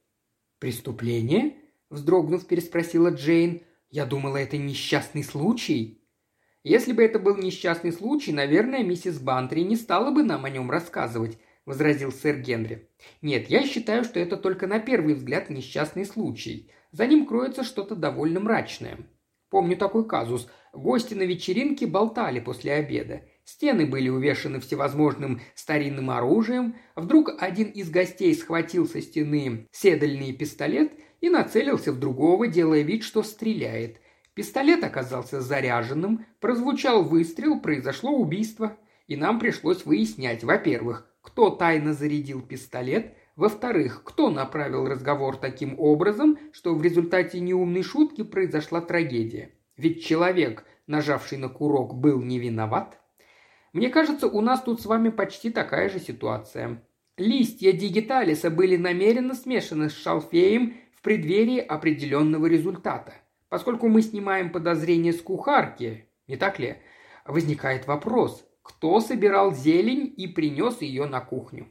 «Преступление?»– 0.59 1.55
вздрогнув, 1.91 2.47
переспросила 2.47 3.09
Джейн. 3.09 3.61
«Я 3.91 4.05
думала, 4.07 4.37
это 4.37 4.57
несчастный 4.57 5.23
случай». 5.23 6.01
«Если 6.63 6.93
бы 6.93 7.03
это 7.03 7.19
был 7.19 7.37
несчастный 7.37 7.91
случай, 7.91 8.33
наверное, 8.33 8.83
миссис 8.83 9.19
Бантри 9.19 9.61
не 9.61 9.75
стала 9.75 10.09
бы 10.09 10.23
нам 10.23 10.45
о 10.45 10.49
нем 10.49 10.71
рассказывать»,– 10.71 11.37
возразил 11.65 12.11
сэр 12.11 12.39
Генри. 12.39 12.89
«Нет, 13.21 13.47
я 13.47 13.67
считаю, 13.67 14.03
что 14.03 14.19
это 14.19 14.37
только 14.37 14.65
на 14.65 14.79
первый 14.79 15.13
взгляд 15.13 15.51
несчастный 15.51 16.05
случай. 16.05 16.71
За 16.91 17.05
ним 17.05 17.27
кроется 17.27 17.63
что-то 17.63 17.95
довольно 17.95 18.39
мрачное. 18.39 18.97
Помню 19.49 19.77
такой 19.77 20.07
казус. 20.07 20.49
Гости 20.73 21.13
на 21.13 21.21
вечеринке 21.21 21.85
болтали 21.85 22.39
после 22.39 22.73
обеда. 22.73 23.21
Стены 23.45 23.85
были 23.85 24.09
увешаны 24.09 24.59
всевозможным 24.59 25.39
старинным 25.53 26.09
оружием. 26.09 26.75
Вдруг 26.95 27.29
один 27.39 27.67
из 27.67 27.91
гостей 27.91 28.33
схватил 28.33 28.87
со 28.87 29.01
стены 29.01 29.67
седельный 29.71 30.33
пистолет 30.33 30.93
и 31.21 31.29
нацелился 31.29 31.91
в 31.91 31.99
другого, 31.99 32.47
делая 32.47 32.81
вид, 32.81 33.03
что 33.03 33.21
стреляет. 33.21 34.01
Пистолет 34.33 34.83
оказался 34.83 35.41
заряженным, 35.41 36.25
прозвучал 36.39 37.03
выстрел, 37.03 37.59
произошло 37.59 38.11
убийство. 38.11 38.77
И 39.05 39.15
нам 39.15 39.39
пришлось 39.39 39.85
выяснять, 39.85 40.43
во-первых, 40.43 41.07
кто 41.21 41.51
тайно 41.51 41.93
зарядил 41.93 42.41
пистолет, 42.41 43.13
во-вторых, 43.35 44.01
кто 44.03 44.31
направил 44.31 44.87
разговор 44.87 45.37
таким 45.37 45.79
образом, 45.79 46.39
что 46.51 46.73
в 46.73 46.81
результате 46.81 47.39
неумной 47.39 47.83
шутки 47.83 48.23
произошла 48.23 48.81
трагедия. 48.81 49.51
Ведь 49.77 50.03
человек, 50.03 50.65
нажавший 50.87 51.37
на 51.37 51.49
курок, 51.49 51.93
был 51.93 52.23
не 52.23 52.39
виноват– 52.39 52.99
мне 53.75 53.89
кажется, 53.89 54.27
у 54.27 54.39
нас 54.39 54.61
тут 54.61 54.79
с 54.79 54.85
вами 54.85 55.09
почти 55.09 55.49
такая 55.49 55.89
же 55.89 55.99
ситуация. 55.99 56.81
Листья 57.17 57.73
дигиталиса 57.73 58.49
были 58.49 58.77
намеренно 58.77 59.33
смешаны 59.33 59.89
с 59.89 59.93
шалфеем 59.93 60.75
в 60.93 61.01
преддверии 61.01 61.59
определенного 61.59 62.45
результата. 62.45 63.13
Поскольку 63.49 63.89
мы 63.89 64.01
снимаем 64.01 64.49
подозрение 64.49 65.11
с 65.11 65.21
кухарки, 65.21 66.09
не 66.25 66.37
так 66.37 66.57
ли, 66.57 66.77
возникает 67.25 67.85
вопрос, 67.85 68.47
кто 68.63 69.01
собирал 69.01 69.53
зелень 69.53 70.13
и 70.15 70.27
принес 70.27 70.81
ее 70.81 71.05
на 71.05 71.19
кухню. 71.19 71.67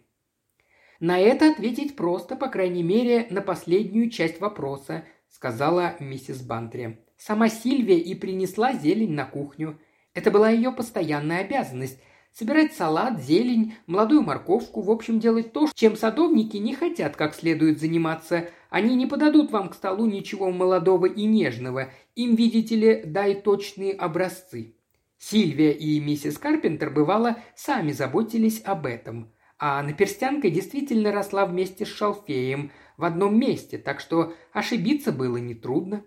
На 1.01 1.19
это 1.19 1.53
ответить 1.53 1.97
просто, 1.97 2.37
по 2.37 2.49
крайней 2.49 2.83
мере, 2.83 3.29
на 3.31 3.41
последнюю 3.41 4.11
часть 4.11 4.41
вопроса, 4.41 5.07
сказала 5.31 5.97
миссис 6.01 6.43
Бантри. 6.43 7.03
Сама 7.17 7.49
Сильвия 7.49 7.99
и 7.99 8.15
принесла 8.15 8.75
зелень 8.75 9.15
на 9.15 9.25
кухню. 9.25 9.81
Это 10.15 10.31
была 10.31 10.51
ее 10.51 10.73
постоянная 10.73 11.41
обязанность– 11.41 11.99
собирать 12.35 12.75
салат, 12.75 13.23
зелень, 13.23 13.75
молодую 13.87 14.23
морковку, 14.23 14.83
в 14.83 14.91
общем, 14.91 15.21
делать 15.21 15.53
то, 15.53 15.69
чем 15.73 15.97
садовники 15.97 16.57
не 16.57 16.75
хотят 16.75 17.17
как 17.17 17.35
следует 17.35 17.81
заниматься. 17.81 18.51
Они 18.71 18.97
не 18.97 19.07
подадут 19.07 19.53
вам 19.53 19.69
к 19.69 19.75
столу 19.75 20.07
ничего 20.07 20.51
молодого 20.51 21.07
и 21.07 21.25
нежного. 21.25 21.91
Им, 22.17 22.35
видите 22.35 22.77
ли, 22.77 23.03
дай 23.07 23.41
точные 23.41 23.93
образцы. 23.93 24.77
Сильвия 25.17 25.73
и 25.73 26.01
миссис 26.01 26.37
Карпентер, 26.37 26.91
бывало, 26.91 27.39
сами 27.55 27.93
заботились 27.93 28.61
об 28.65 28.87
этом. 28.87 29.33
А 29.59 29.83
наперстянка 29.83 30.51
действительно 30.51 31.13
росла 31.13 31.47
вместе 31.47 31.87
с 31.87 31.89
шалфеем 31.89 32.73
в 32.97 33.05
одном 33.05 33.39
месте, 33.39 33.79
так 33.79 34.01
что 34.01 34.35
ошибиться 34.53 35.13
было 35.13 35.37
нетрудно. 35.37 36.05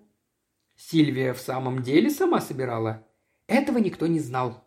Сильвия 0.76 1.34
в 1.34 1.40
самом 1.40 1.82
деле 1.82 2.10
сама 2.10 2.42
собирала 2.42 3.08
этого 3.48 3.77
никто 3.80 4.08
не 4.08 4.20
знал. 4.20 4.63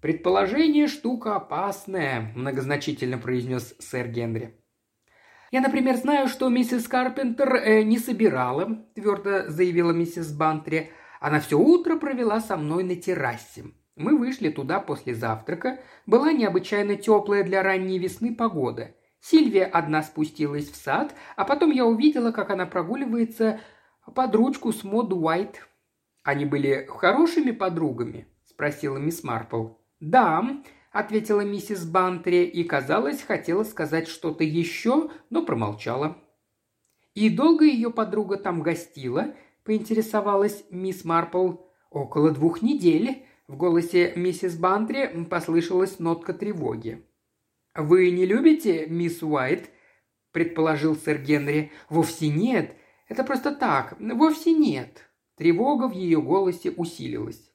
«Предположение– 0.00 0.86
штука 0.88 1.34
опасная»,– 1.34 2.32
многозначительно 2.36 3.18
произнес 3.18 3.74
сэр 3.80 4.08
Генри. 4.08 4.54
«Я, 5.50 5.60
например, 5.60 5.96
знаю, 5.96 6.28
что 6.28 6.48
миссис 6.48 6.86
Карпентер 6.86 7.56
э, 7.56 7.82
не 7.82 7.98
собирала»,– 7.98 8.86
твердо 8.94 9.48
заявила 9.48 9.90
миссис 9.90 10.32
Бантри. 10.32 10.92
«Она 11.20 11.40
все 11.40 11.58
утро 11.58 11.96
провела 11.96 12.40
со 12.40 12.56
мной 12.56 12.84
на 12.84 12.94
террасе. 12.94 13.64
Мы 13.96 14.16
вышли 14.16 14.50
туда 14.50 14.78
после 14.78 15.14
завтрака. 15.14 15.80
Была 16.06 16.32
необычайно 16.32 16.94
теплая 16.94 17.42
для 17.42 17.64
ранней 17.64 17.98
весны 17.98 18.36
погода. 18.36 18.94
Сильвия 19.20 19.64
одна 19.64 20.04
спустилась 20.04 20.70
в 20.70 20.76
сад, 20.76 21.14
а 21.34 21.44
потом 21.44 21.72
я 21.72 21.84
увидела, 21.84 22.30
как 22.30 22.50
она 22.50 22.66
прогуливается 22.66 23.60
под 24.14 24.34
ручку 24.36 24.72
с 24.72 24.84
Мод 24.84 25.12
Уайт. 25.12 25.67
Они 26.28 26.44
были 26.44 26.84
хорошими 26.86 27.52
подругами?»– 27.52 28.28
спросила 28.44 28.98
мисс 28.98 29.24
Марпл. 29.24 29.68
«Да»,– 29.98 30.62
ответила 30.92 31.40
миссис 31.40 31.86
Бантри 31.86 32.44
и, 32.44 32.64
казалось, 32.64 33.22
хотела 33.22 33.64
сказать 33.64 34.08
что-то 34.08 34.44
еще, 34.44 35.08
но 35.30 35.42
промолчала. 35.42 36.18
«И 37.14 37.30
долго 37.30 37.64
ее 37.64 37.90
подруга 37.90 38.36
там 38.36 38.60
гостила?»– 38.60 39.34
поинтересовалась 39.64 40.66
мисс 40.70 41.02
Марпл. 41.02 41.52
«Около 41.88 42.30
двух 42.30 42.60
недель», 42.60 43.24
в 43.46 43.56
голосе 43.56 44.12
миссис 44.14 44.54
Бантри 44.54 45.24
послышалась 45.30 45.98
нотка 45.98 46.34
тревоги. 46.34 47.06
«Вы 47.74 48.10
не 48.10 48.26
любите 48.26 48.86
мисс 48.86 49.22
Уайт?»– 49.22 49.70
предположил 50.32 50.94
сэр 50.94 51.22
Генри. 51.22 51.72
«Вовсе 51.88 52.28
нет. 52.28 52.76
Это 53.08 53.24
просто 53.24 53.54
так. 53.54 53.96
Вовсе 53.98 54.52
нет». 54.52 55.07
Тревога 55.38 55.88
в 55.88 55.92
ее 55.92 56.20
голосе 56.20 56.72
усилилась. 56.72 57.52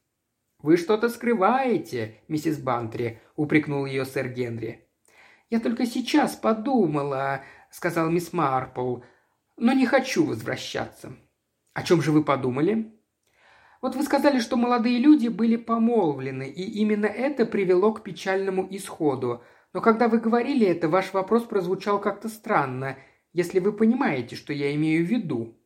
«Вы 0.60 0.78
что-то 0.78 1.10
скрываете, 1.10 2.22
миссис 2.30 2.58
Бантри»,– 2.58 3.20
упрекнул 3.36 3.86
ее 3.86 4.06
сэр 4.06 4.30
Генри. 4.30 4.88
«Я 5.50 5.60
только 5.60 5.86
сейчас 5.86 6.38
подумала»,– 6.38 7.42
сказал 7.72 8.10
мисс 8.10 8.32
Марпл,– 8.32 9.00
«но 9.58 9.74
не 9.74 9.86
хочу 9.86 10.26
возвращаться». 10.26 11.14
«О 11.74 11.84
чем 11.84 12.02
же 12.02 12.14
вы 12.14 12.24
подумали?» 12.24 12.94
Вот 13.82 13.98
вы 13.98 14.04
сказали, 14.04 14.40
что 14.40 14.56
молодые 14.56 14.98
люди 14.98 15.28
были 15.28 15.58
помолвлены, 15.58 16.48
и 16.48 16.64
именно 16.80 17.08
это 17.08 17.46
привело 17.46 17.92
к 17.92 18.02
печальному 18.02 18.66
исходу. 18.70 19.44
Но 19.74 19.82
когда 19.82 20.08
вы 20.08 20.20
говорили 20.20 20.66
это, 20.66 20.88
ваш 20.88 21.12
вопрос 21.12 21.44
прозвучал 21.44 22.00
как-то 22.00 22.30
странно, 22.30 22.96
если 23.34 23.60
вы 23.60 23.74
понимаете, 23.74 24.38
что 24.38 24.54
я 24.54 24.74
имею 24.74 25.06
в 25.06 25.10
виду. 25.10 25.58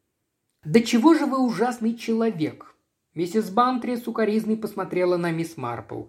«Да 0.67 0.81
чего 0.81 1.13
же 1.13 1.25
вы 1.25 1.39
ужасный 1.39 1.95
человек?» 1.95 2.75
Миссис 3.15 3.50
Бантри 3.50 3.95
сукоризной 3.95 4.57
посмотрела 4.57 5.15
на 5.15 5.31
мисс 5.31 5.55
Марпл. 5.55 6.07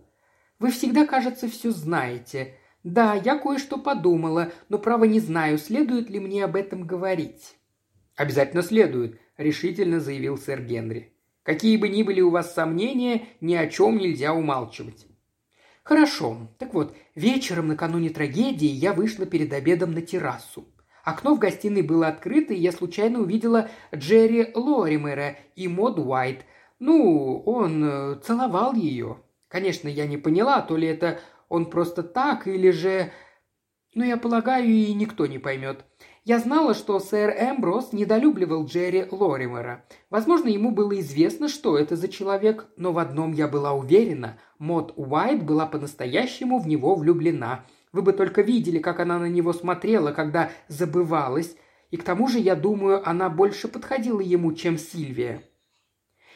«Вы 0.59 0.73
всегда, 0.73 1.07
кажется, 1.07 1.49
все 1.49 1.71
знаете. 1.71 2.57
Да, 2.83 3.15
я 3.15 3.39
кое-что 3.39 3.79
подумала, 3.79 4.51
но, 4.69 4.81
право, 4.81 5.05
не 5.05 5.21
знаю, 5.21 5.59
следует 5.59 6.11
ли 6.11 6.19
мне 6.19 6.45
об 6.45 6.57
этом 6.57 6.89
говорить». 6.89 7.57
«Обязательно 8.17 8.65
следует»,– 8.65 9.21
решительно 9.37 10.01
заявил 10.01 10.37
сэр 10.37 10.61
Генри. 10.63 11.13
Какие 11.45 11.77
бы 11.77 11.89
ни 11.89 12.03
были 12.03 12.21
у 12.21 12.31
вас 12.31 12.53
сомнения, 12.53 13.29
ни 13.41 13.55
о 13.55 13.69
чем 13.69 13.97
нельзя 13.97 14.35
умалчивать. 14.35 15.07
Хорошо. 15.85 16.49
Так 16.59 16.75
вот, 16.75 16.97
вечером 17.15 17.69
накануне 17.69 18.11
трагедии 18.11 18.67
я 18.67 18.93
вышла 18.93 19.25
перед 19.25 19.53
обедом 19.53 19.93
на 19.93 20.03
террасу. 20.03 20.67
Окно 21.09 21.35
в 21.35 21.39
гостиной 21.39 21.81
было 21.81 22.09
открыто, 22.09 22.53
и 22.53 22.59
я 22.59 22.71
случайно 22.71 23.21
увидела 23.21 23.71
Джерри 23.95 24.53
Лоримера 24.55 25.39
и 25.57 25.67
Мод 25.67 25.99
Уайт. 25.99 26.45
Ну, 26.81 27.43
он 27.47 27.83
э, 27.83 28.17
целовал 28.23 28.75
ее. 28.75 29.17
Конечно, 29.49 29.89
я 29.89 30.07
не 30.07 30.19
поняла, 30.19 30.61
то 30.61 30.77
ли 30.77 30.87
это 30.87 31.19
он 31.49 31.71
просто 31.71 32.03
так, 32.03 32.47
или 32.47 32.71
же... 32.71 33.11
Ну, 33.95 34.05
я 34.05 34.19
полагаю, 34.19 34.69
и 34.69 34.93
никто 34.93 35.25
не 35.25 35.39
поймет. 35.39 35.87
Я 36.27 36.41
знала, 36.41 36.75
что 36.75 37.01
сэр 37.01 37.31
Эмброс 37.31 37.95
недолюбливал 37.95 38.67
Джерри 38.67 39.07
Лоримера. 39.11 39.87
Возможно, 40.11 40.49
ему 40.49 40.73
было 40.73 41.01
известно, 41.01 41.49
что 41.49 41.79
это 41.79 41.97
за 41.97 42.09
человек, 42.09 42.67
но 42.77 42.93
в 42.93 42.99
одном 42.99 43.33
я 43.33 43.49
была 43.49 43.73
уверена. 43.73 44.39
Мод 44.59 44.93
Уайт 44.97 45.43
была 45.43 45.65
по-настоящему 45.65 46.59
в 46.59 46.69
него 46.69 46.97
влюблена. 46.97 47.65
Вы 47.93 48.03
бы 48.03 48.13
только 48.13 48.43
видели, 48.43 48.79
как 48.79 49.01
она 49.01 49.19
на 49.19 49.29
него 49.29 49.53
смотрела, 49.53 50.13
когда 50.13 50.51
забывалась. 50.69 51.57
И 51.91 51.97
к 51.97 52.05
тому 52.05 52.29
же, 52.29 52.39
я 52.39 52.55
думаю, 52.55 53.09
она 53.09 53.31
больше 53.31 53.69
подходила 53.69 54.21
ему, 54.21 54.53
чем 54.53 54.79
Сильвия. 54.79 55.43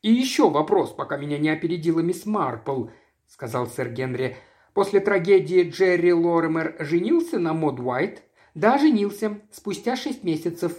«И 0.02 0.12
еще 0.12 0.50
вопрос, 0.50 0.92
пока 0.92 1.16
меня 1.16 1.38
не 1.38 1.50
опередила 1.50 2.00
мисс 2.00 2.26
Марпл»,— 2.26 2.87
сказал 3.26 3.66
сэр 3.66 3.90
Генри. 3.90 4.37
«После 4.74 5.00
трагедии 5.00 5.68
Джерри 5.68 6.12
Лоример 6.12 6.76
женился 6.81 7.38
на 7.38 7.53
Мод 7.53 7.79
Уайт?» 7.79 8.22
Да, 8.55 8.79
женился. 8.79 9.40
Спустя 9.50 9.96
шесть 9.96 10.24
месяцев». 10.24 10.79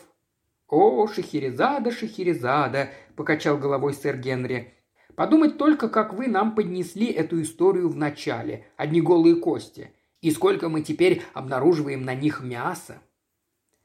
«О, 0.67 1.08
Шахерезада, 1.08 1.91
Шахерезада»,– 1.91 2.89
покачал 3.15 3.58
головой 3.58 3.93
сэр 3.93 4.17
Генри. 4.17 4.74
«Подумать 5.15 5.58
только, 5.58 5.89
как 5.89 6.13
вы 6.13 6.28
нам 6.28 6.56
поднесли 6.56 7.08
эту 7.08 7.41
историю 7.41 7.89
в 7.89 7.95
начале. 7.95 8.65
Одни 8.78 9.02
голые 9.02 9.36
кости. 9.36 9.91
И 10.23 10.31
сколько 10.31 10.69
мы 10.69 10.81
теперь 10.81 11.21
обнаруживаем 11.33 12.03
на 12.03 12.15
них 12.15 12.41
мяса». 12.41 13.01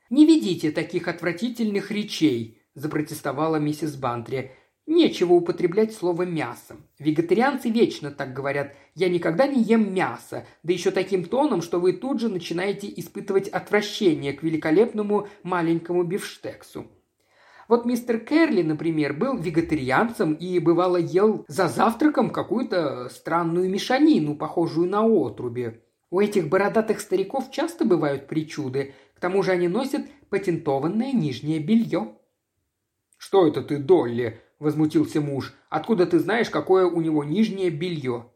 «Не 0.08 0.24
ведите 0.24 0.70
таких 0.70 1.08
отвратительных 1.08 1.90
речей»,– 1.90 2.62
запротестовала 2.74 3.56
миссис 3.56 3.96
Бантри. 3.96 4.52
Нечего 4.86 5.34
употреблять 5.34 5.92
слово 5.92 6.22
«мясо». 6.22 6.76
Вегетарианцы 7.00 7.70
вечно 7.70 8.12
так 8.12 8.34
говорят 8.34 8.74
«я 8.94 9.08
никогда 9.08 9.48
не 9.48 9.60
ем 9.62 9.92
мясо», 9.92 10.46
да 10.62 10.72
еще 10.72 10.92
таким 10.92 11.24
тоном, 11.24 11.60
что 11.60 11.80
вы 11.80 11.92
тут 11.92 12.20
же 12.20 12.28
начинаете 12.28 12.86
испытывать 12.96 13.48
отвращение 13.48 14.32
к 14.32 14.44
великолепному 14.44 15.26
маленькому 15.42 16.04
бифштексу. 16.04 16.86
Вот 17.66 17.84
мистер 17.84 18.20
Керли, 18.20 18.62
например, 18.62 19.12
был 19.12 19.36
вегетарианцем 19.36 20.34
и 20.34 20.60
бывало 20.60 20.98
ел 20.98 21.44
за 21.48 21.66
завтраком 21.66 22.30
какую-то 22.30 23.08
странную 23.10 23.68
мешанину, 23.68 24.36
похожую 24.36 24.88
на 24.88 25.04
отруби. 25.04 25.82
У 26.10 26.20
этих 26.20 26.48
бородатых 26.48 27.00
стариков 27.00 27.50
часто 27.50 27.84
бывают 27.84 28.28
причуды, 28.28 28.94
к 29.14 29.20
тому 29.20 29.42
же 29.42 29.52
они 29.52 29.68
носят 29.68 30.06
патентованное 30.30 31.12
нижнее 31.12 31.58
белье. 31.58 32.14
«Что 33.18 33.46
это 33.46 33.62
ты, 33.62 33.78
Долли?»– 33.78 34.40
возмутился 34.58 35.20
муж. 35.20 35.54
«Откуда 35.68 36.06
ты 36.06 36.18
знаешь, 36.18 36.50
какое 36.50 36.86
у 36.86 37.00
него 37.00 37.24
нижнее 37.24 37.70
белье?» 37.70 38.30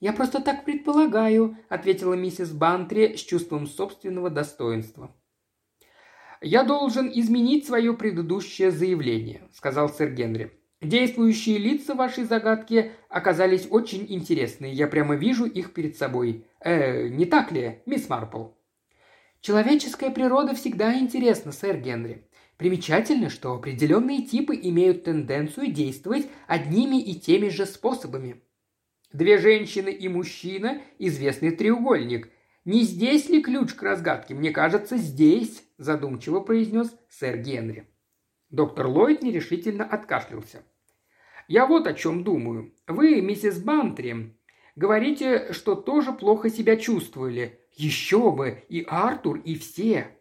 «Я 0.00 0.12
просто 0.12 0.40
так 0.40 0.64
предполагаю»,– 0.64 1.56
ответила 1.68 2.14
миссис 2.14 2.52
Бантри 2.52 3.16
с 3.16 3.20
чувством 3.20 3.66
собственного 3.66 4.30
достоинства. 4.30 5.14
«Я 6.40 6.62
должен 6.62 7.10
изменить 7.12 7.66
свое 7.66 7.92
предыдущее 7.94 8.70
заявление»,– 8.70 9.42
сказал 9.52 9.88
сэр 9.88 10.12
Генри. 10.12 10.57
«Действующие 10.80 11.58
лица 11.58 11.94
вашей 11.94 12.24
загадки 12.24 12.92
оказались 13.08 13.66
очень 13.70 14.06
интересные. 14.08 14.72
Я 14.72 14.86
прямо 14.86 15.16
вижу 15.16 15.44
их 15.44 15.72
перед 15.72 15.96
собой. 15.96 16.44
Э, 16.60 17.08
не 17.08 17.24
так 17.26 17.50
ли, 17.50 17.82
мисс 17.86 18.08
Марпл?» 18.08 18.48
«Человеческая 19.40 20.10
природа 20.10 20.54
всегда 20.54 20.98
интересна, 20.98 21.52
сэр 21.52 21.78
Генри. 21.78 22.28
Примечательно, 22.58 23.30
что 23.30 23.54
определенные 23.54 24.22
типы 24.22 24.58
имеют 24.60 25.04
тенденцию 25.04 25.72
действовать 25.72 26.26
одними 26.48 27.00
и 27.00 27.14
теми 27.14 27.48
же 27.48 27.66
способами. 27.66 28.42
Две 29.12 29.38
женщины 29.38 29.90
и 29.90 30.08
мужчина– 30.08 30.82
известный 30.98 31.52
треугольник. 31.52 32.28
Не 32.64 32.82
здесь 32.82 33.28
ли 33.30 33.40
ключ 33.42 33.72
к 33.72 33.82
разгадке? 33.82 34.34
Мне 34.34 34.50
кажется, 34.50 34.96
здесь, 34.96 35.62
задумчиво 35.78 36.40
произнес 36.40 36.94
сэр 37.08 37.38
Генри. 37.38 37.88
Доктор 38.50 38.86
Ллойд 38.86 39.22
нерешительно 39.22 39.84
откашлялся. 39.84 40.62
«Я 41.46 41.66
вот 41.66 41.86
о 41.86 41.94
чем 41.94 42.24
думаю. 42.24 42.74
Вы, 42.86 43.20
миссис 43.20 43.58
Бантри, 43.58 44.36
говорите, 44.76 45.52
что 45.52 45.74
тоже 45.74 46.12
плохо 46.12 46.50
себя 46.50 46.76
чувствовали. 46.76 47.60
Еще 47.72 48.32
бы, 48.32 48.64
и 48.68 48.84
Артур, 48.86 49.38
и 49.38 49.54
все». 49.54 50.18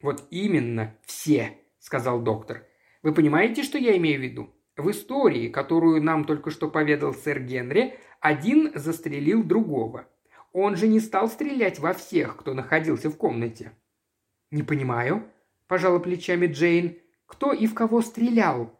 «Вот 0.00 0.26
именно, 0.30 0.94
все», 1.04 1.58
сказал 1.86 2.20
доктор. 2.20 2.66
Вы 3.02 3.14
понимаете, 3.14 3.62
что 3.62 3.78
я 3.78 3.96
имею 3.96 4.18
в 4.18 4.22
виду? 4.24 4.52
В 4.76 4.90
истории, 4.90 5.48
которую 5.48 6.02
нам 6.02 6.24
только 6.24 6.50
что 6.50 6.68
поведал 6.68 7.14
сэр 7.14 7.40
Генри, 7.40 7.96
один 8.20 8.72
застрелил 8.74 9.44
другого. 9.44 10.08
Он 10.52 10.74
же 10.74 10.88
не 10.88 10.98
стал 10.98 11.28
стрелять 11.28 11.78
во 11.78 11.92
всех, 11.92 12.36
кто 12.36 12.54
находился 12.54 13.08
в 13.08 13.16
комнате. 13.16 13.72
«Не 14.50 14.64
понимаю»,– 14.64 15.30
пожала 15.68 16.00
плечами 16.00 16.46
Джейн. 16.46 16.98
«Кто 17.26 17.52
и 17.52 17.66
в 17.66 17.74
кого 17.74 18.00
стрелял?» 18.00 18.76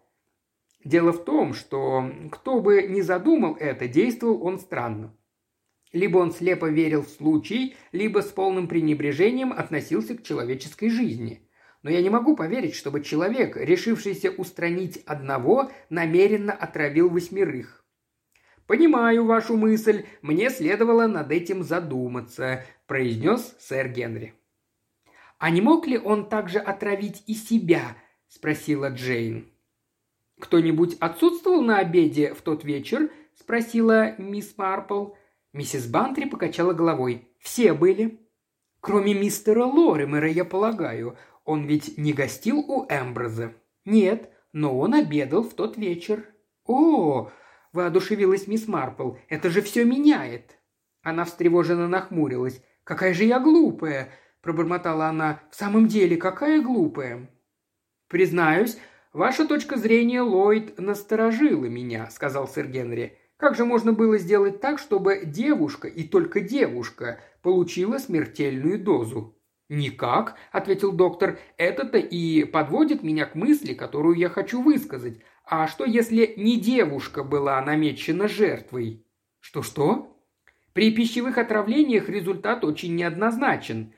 Дело 0.86 1.12
в 1.12 1.24
том, 1.24 1.52
что 1.52 2.12
кто 2.30 2.60
бы 2.60 2.84
ни 2.84 3.00
задумал 3.00 3.56
это, 3.58 3.88
действовал 3.88 4.46
он 4.46 4.60
странно. 4.60 5.12
Либо 5.92 6.18
он 6.18 6.32
слепо 6.32 6.66
верил 6.66 7.02
в 7.02 7.08
случай, 7.08 7.74
либо 7.90 8.20
с 8.20 8.26
полным 8.26 8.68
пренебрежением 8.68 9.52
относился 9.52 10.16
к 10.16 10.22
человеческой 10.22 10.90
жизни. 10.90 11.42
Но 11.82 11.90
я 11.90 12.00
не 12.02 12.08
могу 12.08 12.36
поверить, 12.36 12.76
чтобы 12.76 13.02
человек, 13.02 13.56
решившийся 13.56 14.30
устранить 14.30 14.98
одного, 15.06 15.72
намеренно 15.90 16.52
отравил 16.52 17.08
восьмерых. 17.08 17.84
«Понимаю 18.68 19.24
вашу 19.24 19.56
мысль, 19.56 20.04
мне 20.22 20.50
следовало 20.50 21.08
над 21.08 21.32
этим 21.32 21.64
задуматься»,– 21.64 22.64
произнес 22.86 23.56
сэр 23.58 23.88
Генри. 23.88 24.34
«А 25.38 25.50
не 25.50 25.60
мог 25.60 25.88
ли 25.88 25.98
он 25.98 26.28
также 26.28 26.60
отравить 26.60 27.24
и 27.26 27.34
себя?»– 27.34 27.96
спросила 28.28 28.90
Джейн. 28.90 29.48
«Кто-нибудь 30.40 30.96
отсутствовал 31.00 31.62
на 31.62 31.78
обеде 31.78 32.34
в 32.34 32.42
тот 32.42 32.64
вечер?»– 32.64 33.10
спросила 33.34 34.14
мисс 34.18 34.54
Марпл. 34.56 35.12
Миссис 35.52 35.86
Бантри 35.86 36.26
покачала 36.26 36.72
головой. 36.72 37.28
«Все 37.38 37.72
были». 37.72 38.20
Кроме 38.80 39.14
мистера 39.14 39.64
Лоримера, 39.64 40.28
я 40.28 40.44
полагаю. 40.44 41.16
Он 41.44 41.66
ведь 41.66 41.96
не 41.96 42.12
гостил 42.12 42.58
у 42.58 42.86
Эмброза?» 42.88 43.54
«Нет, 43.84 44.30
но 44.52 44.78
он 44.78 44.94
обедал 44.94 45.42
в 45.42 45.54
тот 45.54 45.76
вечер». 45.76 46.26
«О!»– 46.66 47.30
воодушевилась 47.72 48.46
мисс 48.46 48.68
Марпл. 48.68 49.14
«Это 49.28 49.50
же 49.50 49.62
все 49.62 49.84
меняет!» 49.84 50.58
Она 51.02 51.24
встревоженно 51.24 51.88
нахмурилась. 51.88 52.62
«Какая 52.84 53.14
же 53.14 53.24
я 53.24 53.40
глупая!»– 53.40 54.10
пробормотала 54.42 55.06
она. 55.06 55.40
«В 55.50 55.56
самом 55.56 55.88
деле, 55.88 56.16
какая 56.16 56.60
глупая!» 56.62 57.28
«Признаюсь, 58.08 58.78
ваша 59.12 59.48
точка 59.48 59.76
зрения, 59.76 60.22
Ллойд, 60.22 60.78
насторожила 60.78 61.64
меня»,– 61.64 62.08
сказал 62.10 62.46
сэр 62.46 62.68
Генри. 62.68 63.18
«Как 63.36 63.56
же 63.56 63.64
можно 63.64 63.92
было 63.92 64.16
сделать 64.18 64.60
так, 64.60 64.78
чтобы 64.78 65.22
девушка, 65.24 65.88
и 65.88 66.04
только 66.04 66.40
девушка, 66.40 67.20
получила 67.42 67.98
смертельную 67.98 68.78
дозу?» 68.78 69.36
«Никак»,– 69.68 70.36
ответил 70.52 70.92
доктор,– 70.92 71.40
«это-то 71.56 71.98
и 71.98 72.44
подводит 72.44 73.02
меня 73.02 73.26
к 73.26 73.34
мысли, 73.34 73.74
которую 73.74 74.16
я 74.16 74.28
хочу 74.28 74.62
высказать. 74.62 75.20
А 75.44 75.66
что, 75.66 75.84
если 75.84 76.34
не 76.36 76.60
девушка 76.60 77.24
была 77.24 77.60
намечена 77.60 78.28
жертвой?» 78.28 79.04
«Что-что?» 79.40 80.16
«При 80.72 80.94
пищевых 80.94 81.38
отравлениях 81.38 82.08
результат 82.08 82.64
очень 82.64 82.94
неоднозначен. 82.94 83.92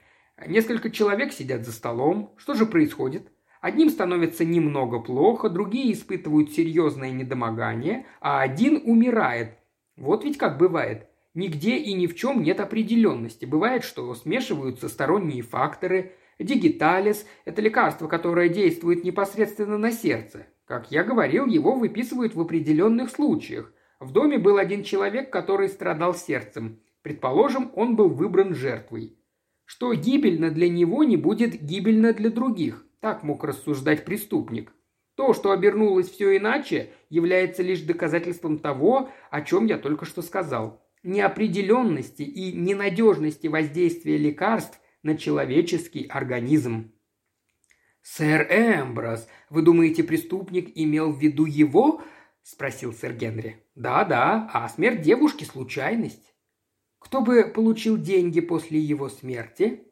Несколько 0.46 0.90
человек 0.90 1.32
сидят 1.32 1.66
за 1.66 1.72
столом. 1.72 2.32
Что 2.38 2.54
же 2.54 2.64
происходит? 2.64 3.30
Одним 3.60 3.90
становится 3.90 4.44
немного 4.44 5.00
плохо, 5.00 5.48
другие 5.48 5.92
испытывают 5.92 6.52
серьезное 6.52 7.10
недомогание, 7.10 8.06
а 8.20 8.40
один 8.40 8.82
умирает. 8.84 9.58
Вот 9.96 10.24
ведь 10.24 10.38
как 10.38 10.58
бывает. 10.58 11.08
Нигде 11.34 11.76
и 11.76 11.92
ни 11.92 12.06
в 12.06 12.16
чем 12.16 12.42
нет 12.42 12.60
определенности. 12.60 13.44
Бывает, 13.44 13.84
что 13.84 14.14
смешиваются 14.14 14.88
сторонние 14.88 15.42
факторы. 15.42 16.12
Дигиталис– 16.38 17.26
это 17.44 17.60
лекарство, 17.60 18.06
которое 18.06 18.48
действует 18.48 19.04
непосредственно 19.04 19.76
на 19.76 19.90
сердце. 19.90 20.46
Как 20.64 20.90
я 20.92 21.02
говорил, 21.02 21.46
его 21.46 21.74
выписывают 21.74 22.34
в 22.34 22.40
определенных 22.40 23.10
случаях. 23.10 23.72
В 24.00 24.12
доме 24.12 24.38
был 24.38 24.58
один 24.58 24.84
человек, 24.84 25.30
который 25.32 25.68
страдал 25.68 26.14
сердцем. 26.14 26.80
Предположим, 27.02 27.72
он 27.74 27.96
был 27.96 28.08
выбран 28.08 28.54
жертвой. 28.54 29.16
Что 29.64 29.92
гибельно 29.94 30.50
для 30.50 30.68
него, 30.68 31.04
не 31.04 31.16
будет 31.16 31.60
гибельно 31.62 32.12
для 32.12 32.30
других. 32.30 32.84
Так 33.00 33.22
мог 33.22 33.44
рассуждать 33.44 34.04
преступник. 34.04 34.72
То, 35.14 35.34
что 35.34 35.50
обернулось 35.50 36.10
все 36.10 36.36
иначе, 36.36 36.92
является 37.08 37.62
лишь 37.62 37.80
доказательством 37.80 38.58
того, 38.58 39.10
о 39.30 39.42
чем 39.42 39.66
я 39.66 39.78
только 39.78 40.04
что 40.04 40.22
сказал 40.22 40.82
неопределенности 41.02 42.22
и 42.22 42.52
ненадежности 42.52 43.46
воздействия 43.46 44.16
лекарств 44.16 44.80
на 45.02 45.16
человеческий 45.16 46.06
организм. 46.06 46.92
«Сэр 48.02 48.42
Эмброс, 48.50 49.28
вы 49.50 49.62
думаете, 49.62 50.02
преступник 50.02 50.70
имел 50.74 51.12
в 51.12 51.20
виду 51.20 51.44
его?»– 51.44 52.02
спросил 52.42 52.92
сэр 52.92 53.12
Генри. 53.12 53.62
«Да-да, 53.74 54.50
а 54.52 54.68
смерть 54.68 55.02
девушки– 55.02 55.44
случайность». 55.52 56.34
«Кто 56.98 57.20
бы 57.20 57.44
получил 57.44 57.96
деньги 57.96 58.40
после 58.40 58.80
его 58.80 59.08
смерти?» 59.08 59.84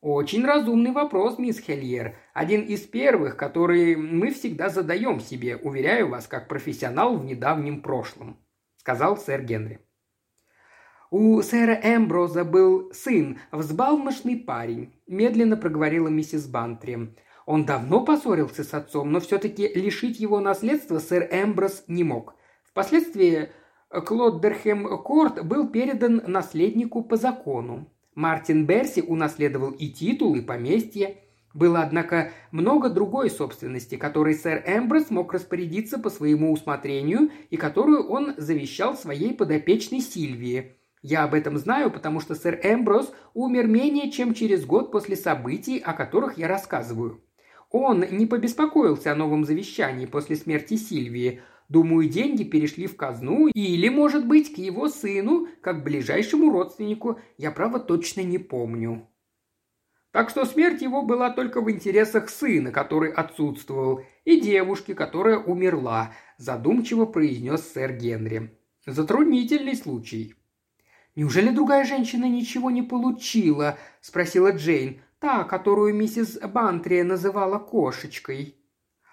«Очень 0.00 0.46
разумный 0.46 0.92
вопрос, 0.92 1.38
мисс 1.38 1.58
Хельер. 1.58 2.16
Один 2.32 2.62
из 2.62 2.80
первых, 2.80 3.36
которые 3.36 3.96
мы 3.98 4.30
всегда 4.30 4.70
задаем 4.70 5.20
себе, 5.20 5.56
уверяю 5.56 6.08
вас, 6.08 6.26
как 6.26 6.48
профессионал 6.48 7.18
в 7.18 7.24
недавнем 7.24 7.82
прошлом»,– 7.82 8.38
сказал 8.76 9.18
сэр 9.18 9.42
Генри. 9.42 9.80
«У 11.10 11.42
сэра 11.42 11.78
Эмброза 11.82 12.44
был 12.44 12.92
сын, 12.94 13.40
взбалмошный 13.52 14.36
парень»,– 14.36 14.94
медленно 15.06 15.56
проговорила 15.56 16.08
миссис 16.08 16.46
Бантри. 16.46 17.14
Он 17.44 17.66
давно 17.66 18.04
поссорился 18.04 18.64
с 18.64 18.72
отцом, 18.72 19.12
но 19.12 19.20
все-таки 19.20 19.68
лишить 19.68 20.20
его 20.20 20.40
наследства 20.40 20.98
сэр 20.98 21.28
Эмброс 21.30 21.84
не 21.88 22.04
мог. 22.04 22.36
Впоследствии 22.62 23.50
Клоддерхэм 23.90 25.02
Корт 25.02 25.44
был 25.44 25.68
передан 25.68 26.22
наследнику 26.26 27.02
по 27.02 27.16
закону. 27.16 27.92
Мартин 28.14 28.66
Берси 28.66 29.00
унаследовал 29.00 29.70
и 29.70 29.88
титул, 29.88 30.34
и 30.34 30.40
поместье. 30.40 31.18
Было, 31.54 31.80
однако, 31.80 32.30
много 32.50 32.90
другой 32.90 33.30
собственности, 33.30 33.96
которой 33.96 34.34
сэр 34.34 34.62
Эмброс 34.66 35.10
мог 35.10 35.32
распорядиться 35.32 35.98
по 35.98 36.10
своему 36.10 36.52
усмотрению 36.52 37.30
и 37.50 37.56
которую 37.56 38.08
он 38.08 38.34
завещал 38.36 38.96
своей 38.96 39.34
подопечной 39.34 40.00
Сильвии– 40.00 40.76
я 41.02 41.24
об 41.24 41.34
этом 41.34 41.56
знаю, 41.56 41.90
потому 41.90 42.20
что 42.20 42.34
сэр 42.34 42.60
Эмброс 42.62 43.12
умер 43.32 43.66
менее 43.66 44.10
чем 44.10 44.34
через 44.34 44.66
год 44.66 44.92
после 44.92 45.16
событий, 45.16 45.78
о 45.78 45.94
которых 45.94 46.36
я 46.36 46.46
рассказываю. 46.46 47.22
Он 47.70 48.04
не 48.10 48.26
побеспокоился 48.26 49.12
о 49.12 49.14
новом 49.14 49.44
завещании 49.44 50.06
после 50.06 50.36
смерти 50.36 50.76
Сильвии. 50.76 51.40
Думаю, 51.70 52.08
деньги 52.08 52.42
перешли 52.42 52.88
в 52.88 52.96
казну 52.96 53.46
или, 53.46 53.88
может 53.88 54.26
быть, 54.26 54.52
к 54.52 54.58
его 54.58 54.88
сыну, 54.88 55.46
как 55.60 55.84
ближайшему 55.84 56.50
родственнику. 56.50 57.20
Я, 57.38 57.52
право, 57.52 57.78
точно 57.78 58.22
не 58.22 58.38
помню. 58.38 59.08
Так 60.10 60.30
что 60.30 60.44
смерть 60.44 60.82
его 60.82 61.02
была 61.02 61.30
только 61.30 61.60
в 61.60 61.70
интересах 61.70 62.28
сына, 62.28 62.72
который 62.72 63.12
отсутствовал, 63.12 64.02
и 64.24 64.40
девушки, 64.40 64.94
которая 64.94 65.38
умерла, 65.38 66.12
задумчиво 66.38 67.06
произнес 67.06 67.60
сэр 67.72 67.92
Генри. 67.92 68.50
Затруднительный 68.84 69.76
случай. 69.76 70.34
«Неужели 71.14 71.50
другая 71.50 71.84
женщина 71.84 72.24
ничего 72.24 72.72
не 72.72 72.82
получила?»– 72.82 73.78
спросила 74.00 74.50
Джейн. 74.50 75.02
«Та, 75.20 75.44
которую 75.44 75.94
миссис 75.94 76.36
Бантрия 76.40 77.04
называла 77.04 77.60
кошечкой». 77.60 78.59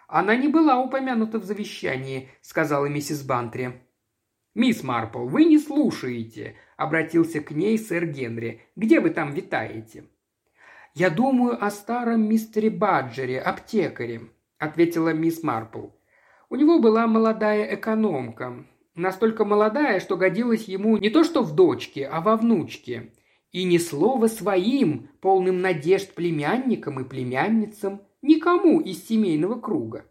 «Она 0.08 0.38
не 0.38 0.48
была 0.48 0.80
упомянута 0.80 1.38
в 1.38 1.43
завещании»,– 1.43 2.30
сказала 2.41 2.86
миссис 2.86 3.24
Бантри. 3.24 3.82
«Мисс 4.56 4.82
Марпл, 4.82 5.28
вы 5.28 5.43
не 5.43 5.60
слушаете»,– 5.60 6.56
обратился 6.78 7.41
к 7.41 7.52
ней 7.52 7.78
сэр 7.78 8.08
Генри. 8.08 8.62
«Где 8.76 9.02
вы 9.02 9.10
там 9.10 9.32
витаете?» 9.32 10.06
«Я 10.96 11.10
думаю 11.10 11.63
о 11.63 11.70
старом 11.70 12.28
мистере 12.28 12.70
Баджере, 12.70 13.39
аптекаре»,– 13.39 14.22
ответила 14.58 15.13
мисс 15.13 15.43
Марпл. 15.43 15.89
У 16.50 16.56
него 16.56 16.80
была 16.80 17.06
молодая 17.06 17.76
экономка. 17.76 18.65
Настолько 18.96 19.43
молодая, 19.43 20.00
что 20.00 20.15
годилась 20.15 20.63
ему 20.70 20.98
не 20.98 21.10
то 21.10 21.24
что 21.26 21.43
в 21.43 21.54
дочке, 21.54 22.08
а 22.08 22.22
во 22.22 22.38
внучке. 22.38 23.12
И 23.52 23.65
ни 23.65 23.78
слова 23.78 24.28
своим, 24.28 25.10
полным 25.20 25.62
надежд 25.62 26.15
племянникам 26.15 27.00
и 27.02 27.04
племянницам, 27.04 28.02
никому 28.21 28.80
из 28.80 29.08
семейного 29.08 29.60
круга. 29.60 30.06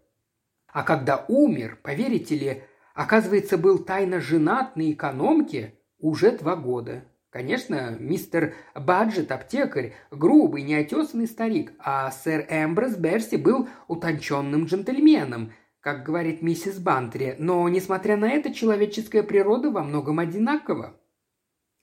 А 0.69 0.83
когда 0.83 1.25
умер, 1.29 1.79
поверите 1.83 2.37
ли, 2.37 2.63
оказывается, 2.95 3.59
был 3.59 3.79
тайно 3.79 4.21
женат 4.21 4.77
на 4.77 4.93
экономке 4.93 5.75
уже 5.99 6.33
два 6.33 6.57
года. 6.57 7.05
Конечно, 7.31 7.97
мистер 7.99 8.55
Баджет, 8.75 9.31
аптекарь, 9.31 9.95
грубый, 10.11 10.63
неотесанный 10.63 11.27
старик, 11.27 11.73
а 11.79 12.11
сэр 12.11 12.47
Эмброс 12.49 12.97
Берси 12.97 13.37
был 13.37 13.69
утонченным 13.89 14.65
джентльменом– 14.65 15.53
как 15.87 16.03
говорит 16.03 16.43
миссис 16.43 16.81
Бантри, 16.81 17.37
но, 17.39 17.69
несмотря 17.69 18.17
на 18.17 18.29
это, 18.29 18.53
человеческая 18.53 19.23
природа 19.23 19.71
во 19.71 19.85
многом 19.85 20.19
одинакова. 20.19 20.99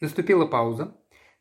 Наступила 0.01 0.45
пауза. 0.45 0.93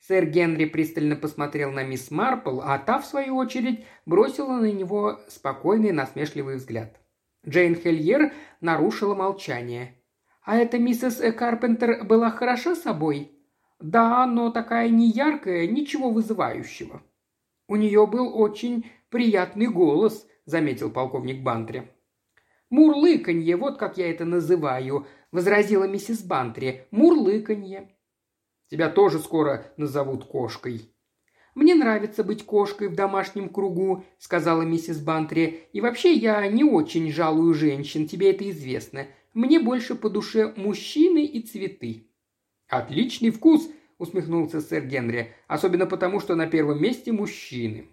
Сэр 0.09 0.27
Генри 0.27 0.65
пристально 0.65 1.15
посмотрел 1.15 1.71
на 1.71 1.85
мисс 1.85 2.11
Марпл, 2.11 2.61
а 2.61 2.77
та, 2.79 2.99
в 2.99 3.07
свою 3.07 3.37
очередь, 3.37 3.85
бросила 4.05 4.57
на 4.57 4.73
него 4.73 5.21
спокойный 5.29 5.93
насмешливый 5.93 6.57
взгляд. 6.57 7.01
Джейн 7.47 7.77
Хельер 7.77 8.33
нарушила 8.61 9.15
молчание. 9.15 10.03
«А 10.43 10.57
эта 10.57 10.81
миссис 10.81 11.23
Карпентер 11.35 12.03
была 12.05 12.31
хороша 12.31 12.75
собой?» 12.75 13.31
«Да, 13.79 14.27
но 14.27 14.51
такая 14.51 14.89
неяркая, 14.89 15.69
ничего 15.69 16.11
вызывающего». 16.11 17.03
«У 17.69 17.77
нее 17.77 18.05
был 18.09 18.37
очень 18.37 18.91
приятный 19.09 19.69
голос»,— 19.69 20.27
заметил 20.47 20.91
полковник 20.91 21.45
Бантри. 21.45 21.93
«Мурлыканье, 22.71 23.57
вот 23.57 23.79
как 23.79 23.99
я 23.99 24.11
это 24.11 24.25
называю»,– 24.25 25.07
возразила 25.31 25.85
миссис 25.85 26.23
Бантри. 26.23 26.87
«Мурлыканье». 26.91 27.89
«Тебя 28.73 28.89
тоже 28.89 29.19
скоро 29.19 29.67
назовут 29.77 30.25
кошкой». 30.25 30.91
«Мне 31.55 31.75
нравится 31.75 32.25
быть 32.25 32.47
кошкой 32.47 32.89
в 32.89 32.95
домашнем 32.95 33.51
кругу»,– 33.51 34.07
сказала 34.19 34.63
миссис 34.63 34.99
Бантри. 34.99 35.69
«И 35.75 35.83
вообще 35.83 36.15
я 36.15 36.47
не 36.47 36.65
очень 36.65 37.13
жалую 37.13 37.53
женщин, 37.53 38.09
тебе 38.09 38.31
это 38.31 38.49
известно. 38.49 39.09
Мне 39.35 39.61
больше 39.61 39.95
по 39.95 40.09
душе 40.09 40.55
мужчины 40.57 41.27
и 41.27 41.43
цветы». 41.43 42.09
«Отличный 42.67 43.29
вкус»,– 43.29 43.69
усмехнулся 43.99 44.63
сэр 44.63 44.87
Генри, 44.87 45.35
«особенно 45.49 45.85
потому, 45.85 46.19
что 46.19 46.35
на 46.35 46.47
первом 46.47 46.81
месте 46.81 47.13
мужчины». 47.13 47.89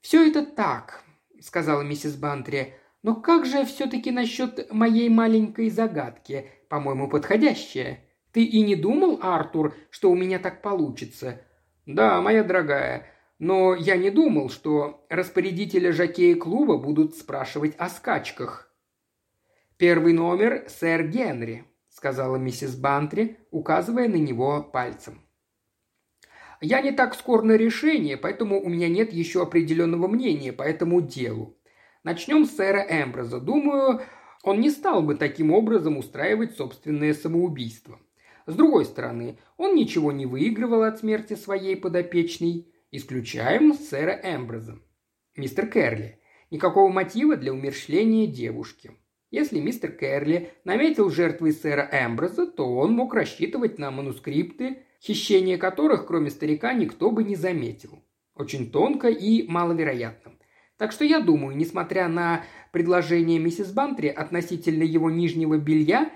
«Все 0.00 0.28
это 0.28 0.44
так»,– 0.44 1.04
сказала 1.40 1.82
миссис 1.82 2.16
Бантри. 2.16 2.74
Но 3.04 3.14
как 3.14 3.44
же 3.44 3.66
все-таки 3.66 4.10
насчет 4.10 4.72
моей 4.72 5.10
маленькой 5.10 5.68
загадки, 5.68 6.50
по-моему, 6.70 7.06
подходящая? 7.06 8.00
Ты 8.34 8.42
и 8.42 8.62
не 8.62 8.74
думал, 8.74 9.20
Артур, 9.22 9.74
что 9.90 10.10
у 10.10 10.16
меня 10.16 10.40
так 10.40 10.60
получится? 10.60 11.40
«Да, 11.86 12.20
моя 12.20 12.42
дорогая, 12.42 13.06
но 13.38 13.76
я 13.76 13.96
не 13.96 14.10
думал, 14.10 14.50
что 14.50 15.06
распорядителя 15.08 15.92
жокея 15.92 16.34
клуба 16.34 16.76
будут 16.76 17.14
спрашивать 17.14 17.76
о 17.78 17.88
скачках». 17.88 18.74
«Первый 19.76 20.14
номер– 20.14 20.64
сэр 20.68 21.06
Генри»,– 21.06 21.64
сказала 21.90 22.34
миссис 22.34 22.74
Бантри, 22.74 23.38
указывая 23.52 24.08
на 24.08 24.16
него 24.16 24.64
пальцем. 24.64 25.20
«Я 26.60 26.80
не 26.80 26.90
так 26.90 27.14
скор 27.14 27.44
на 27.44 27.52
решение, 27.52 28.16
поэтому 28.16 28.60
у 28.60 28.68
меня 28.68 28.88
нет 28.88 29.12
еще 29.12 29.42
определенного 29.42 30.08
мнения 30.08 30.52
по 30.52 30.62
этому 30.64 31.00
делу. 31.00 31.56
Начнем 32.02 32.46
с 32.46 32.56
сэра 32.56 32.84
Эмброза. 32.88 33.38
Думаю, 33.38 34.00
он 34.42 34.58
не 34.58 34.70
стал 34.70 35.02
бы 35.02 35.14
таким 35.14 35.52
образом 35.52 35.98
устраивать 35.98 36.56
собственное 36.56 37.14
самоубийство. 37.14 38.00
С 38.46 38.54
другой 38.54 38.84
стороны, 38.84 39.38
он 39.56 39.74
ничего 39.74 40.12
не 40.12 40.26
выигрывал 40.26 40.82
от 40.82 40.98
смерти 40.98 41.34
своей 41.34 41.76
подопечной. 41.76 42.68
Исключаем 42.90 43.74
сэра 43.74 44.20
Эмброза. 44.22 44.78
Мистер 45.36 45.66
Керли. 45.66 46.20
Никакого 46.50 46.92
мотива 46.92 47.36
для 47.36 47.52
умершления 47.52 48.26
девушки. 48.26 48.92
Если 49.30 49.58
мистер 49.58 49.90
Керли 49.90 50.52
наметил 50.64 51.10
жертвой 51.10 51.52
сэра 51.52 51.88
Эмброза, 51.90 52.46
то 52.46 52.72
он 52.76 52.92
мог 52.92 53.14
рассчитывать 53.14 53.78
на 53.78 53.90
манускрипты, 53.90 54.84
хищение 55.02 55.58
которых, 55.58 56.06
кроме 56.06 56.30
старика, 56.30 56.72
никто 56.72 57.10
бы 57.10 57.24
не 57.24 57.34
заметил. 57.34 58.04
Очень 58.34 58.70
тонко 58.70 59.08
и 59.08 59.48
маловероятно. 59.48 60.32
Так 60.76 60.92
что 60.92 61.04
я 61.04 61.20
думаю, 61.20 61.56
несмотря 61.56 62.08
на 62.08 62.44
предложение 62.72 63.38
миссис 63.38 63.72
Бантри 63.72 64.08
относительно 64.08 64.82
его 64.82 65.10
нижнего 65.10 65.56
белья, 65.56 66.12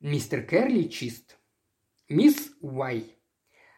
мистер 0.00 0.42
Керли 0.42 0.84
чист. 0.84 1.38
Мисс 2.12 2.52
Уай. 2.60 3.06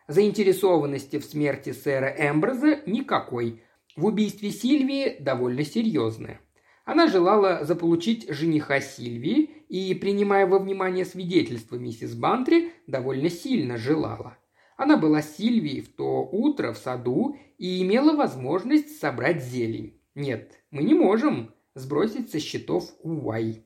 Заинтересованности 0.09 1.21
в 1.21 1.25
смерти 1.25 1.71
сэра 1.71 2.09
Эмброза 2.19 2.81
никакой. 2.85 3.63
В 3.95 4.07
убийстве 4.07 4.51
Сильвии 4.51 5.17
довольно 5.21 5.65
серьезная. 5.65 6.41
Она 6.85 7.07
желала 7.07 7.65
заполучить 7.65 8.29
жениха 8.29 8.81
Сильвии 8.81 9.51
и, 9.69 9.95
принимая 9.95 10.49
во 10.49 10.59
внимание 10.59 11.05
свидетельство 11.05 11.77
миссис 11.77 12.17
Бантри, 12.17 12.73
довольно 12.89 13.31
сильно 13.31 13.77
желала. 13.79 14.37
Она 14.77 14.97
была 14.97 15.23
Сильвией 15.23 15.81
в 15.81 15.95
то 15.95 16.29
утро 16.31 16.73
в 16.73 16.79
саду 16.79 17.37
и 17.57 17.83
имела 17.83 18.17
возможность 18.17 18.99
собрать 18.99 19.45
зелень. 19.45 20.01
Нет, 20.17 20.59
мы 20.73 20.83
не 20.83 20.95
можем 20.95 21.55
сбросить 21.77 22.33
со 22.33 22.41
счетов 22.41 22.91
Уай. 23.05 23.65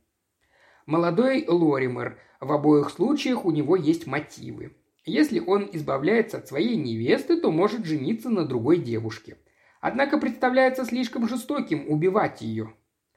Молодой 0.88 1.44
Лоример, 1.46 2.18
в 2.40 2.50
обоих 2.50 2.88
случаях 2.88 3.44
у 3.44 3.50
него 3.50 3.76
есть 3.76 4.06
мотивы. 4.06 4.74
Если 5.04 5.38
он 5.38 5.68
избавляется 5.70 6.38
от 6.38 6.48
своей 6.48 6.76
невесты, 6.76 7.38
то 7.38 7.50
может 7.50 7.84
жениться 7.84 8.30
на 8.30 8.46
другой 8.46 8.78
девушке. 8.78 9.36
Однако 9.82 10.16
представляется 10.16 10.86
слишком 10.86 11.28
жестоким 11.28 11.84
убивать 11.90 12.40
ее. 12.40 12.72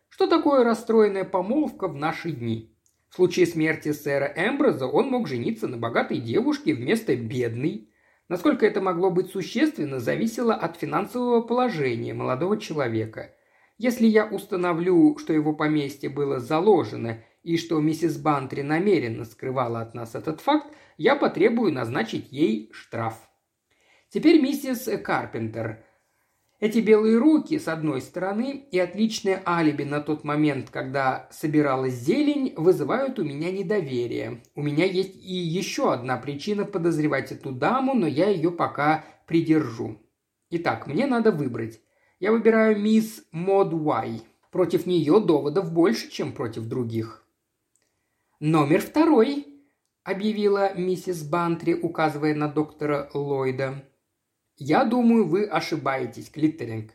Что 0.09 0.27
такое 0.27 0.65
расстроенная 0.65 1.23
помолвка 1.23 1.87
в 1.87 1.95
наши 1.95 2.31
дни? 2.31 2.75
В 3.07 3.15
случае 3.15 3.45
смерти 3.45 3.93
сэра 3.93 4.33
Эмброза 4.35 4.85
он 4.85 5.07
мог 5.07 5.29
жениться 5.29 5.69
на 5.69 5.77
богатой 5.77 6.17
девушке 6.17 6.73
вместо 6.73 7.15
бедной. 7.15 7.89
Насколько 8.27 8.65
это 8.65 8.81
могло 8.81 9.11
быть 9.11 9.29
существенно, 9.29 10.01
зависело 10.01 10.53
от 10.53 10.75
финансового 10.75 11.39
положения 11.39 12.13
молодого 12.13 12.59
человека. 12.59 13.33
Если 13.77 14.07
я 14.07 14.25
установлю, 14.25 15.17
что 15.19 15.31
его 15.31 15.53
поместье 15.53 16.09
было 16.09 16.41
заложено 16.41 17.23
и 17.43 17.57
что 17.57 17.79
миссис 17.79 18.17
Бантри 18.17 18.61
намеренно 18.61 19.25
скрывала 19.25 19.81
от 19.81 19.93
нас 19.93 20.15
этот 20.15 20.41
факт, 20.41 20.73
я 20.97 21.15
потребую 21.15 21.73
назначить 21.73 22.31
ей 22.31 22.69
штраф. 22.73 23.15
Теперь 24.09 24.41
миссис 24.41 24.89
Карпентер. 25.03 25.83
Эти 26.59 26.77
белые 26.77 27.17
руки, 27.17 27.57
с 27.57 27.67
одной 27.67 28.01
стороны, 28.01 28.67
и 28.69 28.77
отличное 28.77 29.41
алиби 29.47 29.83
на 29.83 29.99
тот 29.99 30.23
момент, 30.23 30.69
когда 30.69 31.27
собиралась 31.31 31.95
зелень, 31.95 32.53
вызывают 32.55 33.17
у 33.17 33.23
меня 33.23 33.51
недоверие. 33.51 34.43
У 34.53 34.61
меня 34.61 34.85
есть 34.85 35.15
и 35.15 35.33
еще 35.33 35.91
одна 35.91 36.17
причина 36.17 36.65
подозревать 36.65 37.31
эту 37.31 37.51
даму, 37.51 37.95
но 37.95 38.05
я 38.05 38.29
ее 38.29 38.51
пока 38.51 39.05
придержу. 39.25 39.97
Итак, 40.51 40.85
мне 40.85 41.07
надо 41.07 41.31
выбрать. 41.31 41.81
Я 42.19 42.31
выбираю 42.31 42.79
мисс 42.79 43.23
Мод 43.31 43.73
Уай. 43.73 44.21
Против 44.51 44.85
нее 44.85 45.19
доводов 45.19 45.73
больше, 45.73 46.11
чем 46.11 46.31
против 46.31 46.65
других. 46.65 47.20
«Номер 48.43 48.81
второй»,– 48.81 49.45
объявила 50.03 50.73
миссис 50.73 51.21
Бантри, 51.21 51.75
указывая 51.75 52.33
на 52.33 52.47
доктора 52.47 53.07
Ллойда. 53.13 53.85
«Я 54.57 54.83
думаю, 54.83 55.27
вы 55.27 55.43
ошибаетесь, 55.43 56.31
Клиттеринг. 56.31 56.89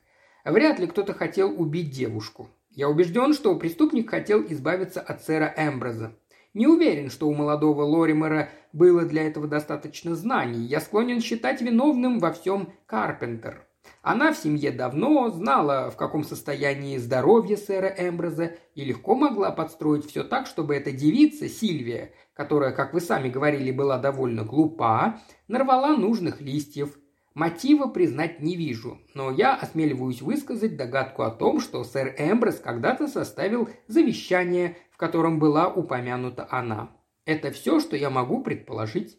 Вряд 0.44 0.80
ли 0.80 0.88
кто-то 0.88 1.14
хотел 1.14 1.54
убить 1.56 1.92
девушку. 1.92 2.48
Я 2.70 2.88
убежден, 2.88 3.32
что 3.32 3.54
преступник 3.54 4.10
хотел 4.10 4.42
избавиться 4.42 5.00
от 5.00 5.22
сэра 5.22 5.54
Эмброза. 5.56 6.18
Не 6.52 6.66
уверен, 6.66 7.10
что 7.10 7.28
у 7.28 7.32
молодого 7.32 7.82
Лоримера 7.82 8.48
было 8.72 9.04
для 9.04 9.22
этого 9.22 9.46
достаточно 9.46 10.16
знаний. 10.16 10.66
Я 10.66 10.80
склонен 10.80 11.20
считать 11.20 11.62
виновным 11.62 12.18
во 12.18 12.32
всем 12.32 12.72
Карпентер. 12.86 13.65
Она 14.02 14.32
в 14.32 14.36
семье 14.36 14.70
давно 14.70 15.30
знала, 15.30 15.90
в 15.90 15.96
каком 15.96 16.24
состоянии 16.24 16.96
здоровье 16.98 17.56
сэра 17.56 17.88
Эмброза, 17.88 18.56
и 18.74 18.84
легко 18.84 19.14
могла 19.14 19.50
подстроить 19.50 20.06
все 20.06 20.24
так, 20.24 20.46
чтобы 20.46 20.74
эта 20.74 20.92
девица, 20.92 21.48
Сильвия, 21.48 22.12
которая, 22.34 22.72
как 22.72 22.94
вы 22.94 23.00
сами 23.00 23.28
говорили, 23.28 23.70
была 23.70 23.98
довольно 23.98 24.44
глупа, 24.44 25.20
нарвала 25.48 25.96
нужных 25.96 26.40
листьев– 26.40 26.98
Мотива 27.36 27.86
признать 27.86 28.40
не 28.40 28.56
вижу, 28.56 28.98
но 29.12 29.30
я 29.30 29.56
осмеливаюсь 29.56 30.22
высказать 30.22 30.78
догадку 30.78 31.22
о 31.22 31.30
том, 31.30 31.60
что 31.60 31.84
сэр 31.84 32.14
Эмброс 32.16 32.60
когда-то 32.60 33.08
составил 33.08 33.68
завещание, 33.88 34.78
в 34.90 34.96
котором 34.96 35.38
была 35.38 35.68
упомянута 35.68 36.48
она. 36.50 36.96
Это 37.26 37.50
все, 37.50 37.78
что 37.78 37.94
я 37.94 38.08
могу 38.08 38.42
предположить. 38.42 39.18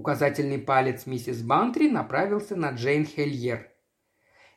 Указательный 0.00 0.56
палец 0.56 1.04
миссис 1.04 1.42
Бантри 1.42 1.86
направился 1.86 2.56
на 2.56 2.70
Джейн 2.70 3.04
Хельер. 3.04 3.68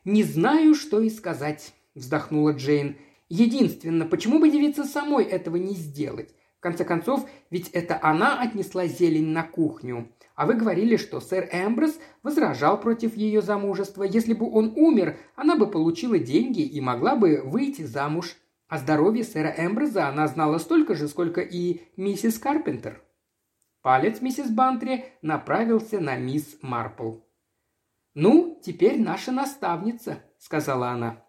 «Не 0.06 0.22
знаю, 0.22 0.74
что 0.74 1.02
и 1.02 1.10
сказать»,– 1.10 1.74
вздохнула 1.94 2.52
Джейн. 2.52 2.96
«Единственно, 3.28 4.06
почему 4.06 4.38
бы 4.38 4.48
девице 4.48 4.84
самой 4.84 5.24
этого 5.24 5.56
не 5.56 5.74
сделать? 5.74 6.34
В 6.56 6.62
конце 6.62 6.86
концов, 6.86 7.28
ведь 7.50 7.68
это 7.72 7.98
она 8.00 8.40
отнесла 8.40 8.86
зелень 8.86 9.32
на 9.32 9.42
кухню. 9.42 10.08
А 10.34 10.46
вы 10.46 10.54
говорили, 10.54 10.96
что 10.96 11.20
сэр 11.20 11.46
Эмброс 11.52 11.98
возражал 12.22 12.80
против 12.80 13.14
ее 13.14 13.42
замужества. 13.42 14.04
Если 14.04 14.32
бы 14.32 14.50
он 14.50 14.72
умер, 14.76 15.18
она 15.36 15.56
бы 15.56 15.70
получила 15.70 16.18
деньги 16.18 16.62
и 16.62 16.80
могла 16.80 17.16
бы 17.16 17.42
выйти 17.44 17.82
замуж. 17.82 18.34
О 18.68 18.78
здоровье 18.78 19.24
сэра 19.24 19.54
Эмброза 19.58 20.08
она 20.08 20.26
знала 20.26 20.56
столько 20.56 20.94
же, 20.94 21.06
сколько 21.06 21.42
и 21.42 21.82
миссис 21.98 22.38
Карпентер. 22.38 23.03
Палец 23.84 24.22
миссис 24.22 24.50
Бантри 24.50 25.12
направился 25.20 26.00
на 26.00 26.16
мисс 26.16 26.56
Марпл. 26.62 27.16
«Ну, 28.14 28.58
теперь 28.64 28.98
наша 28.98 29.30
наставница»,— 29.30 30.22
сказала 30.38 30.88
она. 30.88 31.22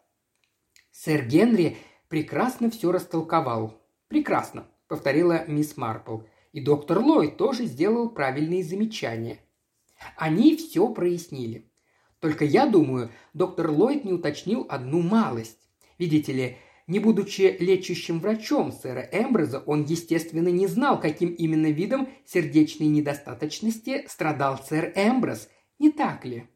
Сэр 0.89 1.25
Генри 1.25 1.75
прекрасно 2.07 2.71
все 2.71 2.93
растолковал. 2.93 3.85
«Прекрасно»,— 4.07 4.67
повторила 4.87 5.45
мисс 5.47 5.75
Марпл. 5.75 6.19
И 6.53 6.61
доктор 6.61 6.99
Ллойд 6.99 7.35
тоже 7.35 7.65
сделал 7.65 8.09
правильные 8.09 8.63
замечания. 8.63 9.39
Они 10.15 10.55
все 10.55 10.87
прояснили. 10.87 11.73
Только 12.21 12.45
я 12.45 12.67
думаю, 12.67 13.11
доктор 13.33 13.69
Ллойд 13.69 14.05
не 14.05 14.13
уточнил 14.13 14.65
одну 14.69 15.01
малость. 15.01 15.59
Видите 15.97 16.31
ли, 16.31 16.57
не 16.87 16.99
будучи 16.99 17.57
лечащим 17.59 18.19
врачом 18.19 18.71
сэра 18.71 19.01
Эмброза, 19.11 19.59
он, 19.65 19.83
естественно, 19.83 20.49
не 20.49 20.67
знал, 20.67 20.99
каким 20.99 21.29
именно 21.29 21.71
видом 21.71 22.09
сердечной 22.25 22.87
недостаточности 22.87 24.05
страдал 24.07 24.59
сэр 24.59 24.93
Эмброз. 24.95 25.49
Не 25.79 25.91
так 25.91 26.25
ли? 26.25 26.47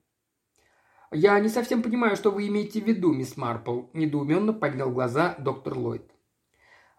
«Я 1.11 1.39
не 1.39 1.49
совсем 1.49 1.81
понимаю, 1.81 2.15
что 2.15 2.29
вы 2.29 2.47
имеете 2.47 2.81
в 2.81 2.87
виду, 2.87 3.11
мисс 3.11 3.35
Марпл»,– 3.35 3.85
недоуменно 3.93 4.53
поднял 4.53 4.91
глаза 4.91 5.35
доктор 5.39 5.75
Ллойд. 5.75 6.03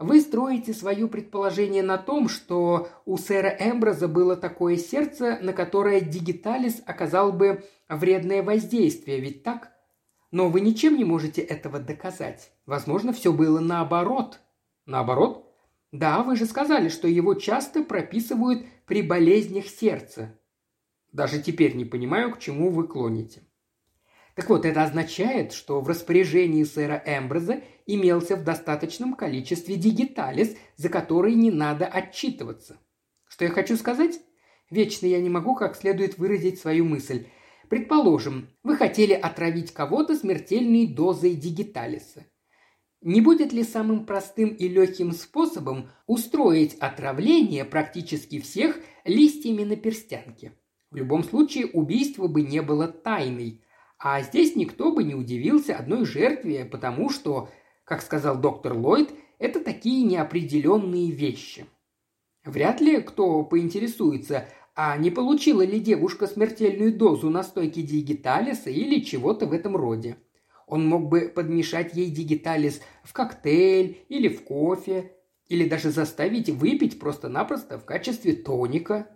Вы 0.01 0.23
строите 0.23 0.73
свое 0.73 1.07
предположение 1.09 1.83
на 1.83 1.99
том, 1.99 2.31
что 2.31 2.88
у 3.05 3.19
сэра 3.19 3.55
Эмброза 3.61 4.09
было 4.09 4.35
такое 4.35 4.79
сердце, 4.79 5.38
на 5.43 5.53
которое 5.53 6.01
Дигиталис 6.01 6.83
оказал 6.87 7.35
бы 7.35 7.64
вредное 7.87 8.43
воздействие, 8.43 9.21
ведь 9.21 9.43
так? 9.43 9.73
Но 10.31 10.49
вы 10.49 10.61
ничем 10.61 10.97
не 10.97 11.05
можете 11.05 11.40
этого 11.43 11.81
доказать. 11.81 12.53
Возможно, 12.66 13.12
все 13.12 13.33
было 13.33 13.61
наоборот. 13.61 14.40
Наоборот? 14.87 15.47
Да, 15.93 16.23
вы 16.23 16.37
же 16.37 16.47
сказали, 16.47 16.88
что 16.88 17.09
его 17.09 17.35
часто 17.35 17.83
прописывают 17.83 18.64
при 18.87 19.03
болезнях 19.03 19.66
сердца. 19.66 20.38
Даже 21.12 21.43
теперь 21.43 21.75
не 21.75 21.85
понимаю, 21.85 22.33
к 22.33 22.38
чему 22.38 22.71
вы 22.71 22.87
клоните. 22.87 23.43
Так 24.37 24.49
вот, 24.49 24.64
это 24.64 24.85
означает, 24.85 25.53
что 25.53 25.81
в 25.81 25.88
распоряжении 25.88 26.62
сэра 26.62 27.03
Эмброза 27.05 27.62
имелся 27.87 28.37
в 28.37 28.45
достаточном 28.45 29.14
количестве 29.14 29.75
дигиталис, 29.75 30.57
за 30.77 30.88
который 30.88 31.35
не 31.35 31.51
надо 31.51 31.87
отчитываться. 31.87 32.79
Что 33.29 33.45
я 33.45 33.51
хочу 33.51 33.77
сказать? 33.77 34.21
Вечно 34.71 35.07
я 35.07 35.21
не 35.21 35.29
могу 35.29 35.57
как 35.57 35.75
следует 35.77 36.19
выразить 36.19 36.61
свою 36.61 36.85
мысль. 36.85 37.27
Предположим, 37.71 38.49
вы 38.65 38.77
хотели 38.77 39.13
отравить 39.13 39.73
кого-то 39.73 40.17
смертельной 40.17 40.89
дозой 40.89 41.37
дигиталиса. 41.37 42.27
Не 43.01 43.21
будет 43.21 43.53
ли 43.53 43.63
самым 43.63 44.07
простым 44.07 44.49
и 44.49 44.67
легким 44.67 45.13
способом 45.13 45.89
устроить 46.09 46.75
отравление 46.81 47.65
практически 47.65 48.41
всех 48.41 48.77
листьями 49.05 49.63
на 49.63 49.77
перстянке? 49.77 50.53
В 50.91 50.97
любом 50.97 51.23
случае 51.23 51.67
убийство 51.67 52.27
бы 52.27 52.43
не 52.43 52.61
было 52.61 52.89
тайной, 52.89 53.63
а 54.01 54.21
здесь 54.23 54.57
никто 54.57 54.91
бы 54.91 55.05
не 55.05 55.15
удивился 55.15 55.77
одной 55.77 56.05
жертве, 56.05 56.65
потому 56.65 57.09
что, 57.09 57.51
как 57.85 58.03
сказал 58.03 58.37
доктор 58.37 58.77
Ллойд, 58.77 59.13
это 59.39 59.61
такие 59.61 60.03
неопределенные 60.03 61.13
вещи. 61.13 61.67
Вряд 62.45 62.81
ли 62.81 63.01
кто 63.01 63.45
поинтересуется, 63.45 64.49
а 64.75 64.97
не 64.97 65.11
получила 65.11 65.63
ли 65.63 65.81
девушка 65.81 66.27
смертельную 66.27 66.97
дозу 66.97 67.31
настойки 67.31 67.83
дигиталиса 67.83 68.71
или 68.71 69.01
чего-то 69.01 69.47
в 69.47 69.53
этом 69.53 69.77
роде. 69.77 70.17
Он 70.67 70.87
мог 70.87 71.09
бы 71.09 71.33
подмешать 71.35 71.95
ей 71.95 72.11
дигиталис 72.11 72.81
в 73.03 73.13
коктейль 73.13 74.05
или 74.09 74.29
в 74.29 74.45
кофе, 74.45 75.13
или 75.49 75.69
даже 75.69 75.91
заставить 75.91 76.49
выпить 76.49 77.01
просто-напросто 77.01 77.79
в 77.79 77.85
качестве 77.85 78.35
тоника. 78.35 79.09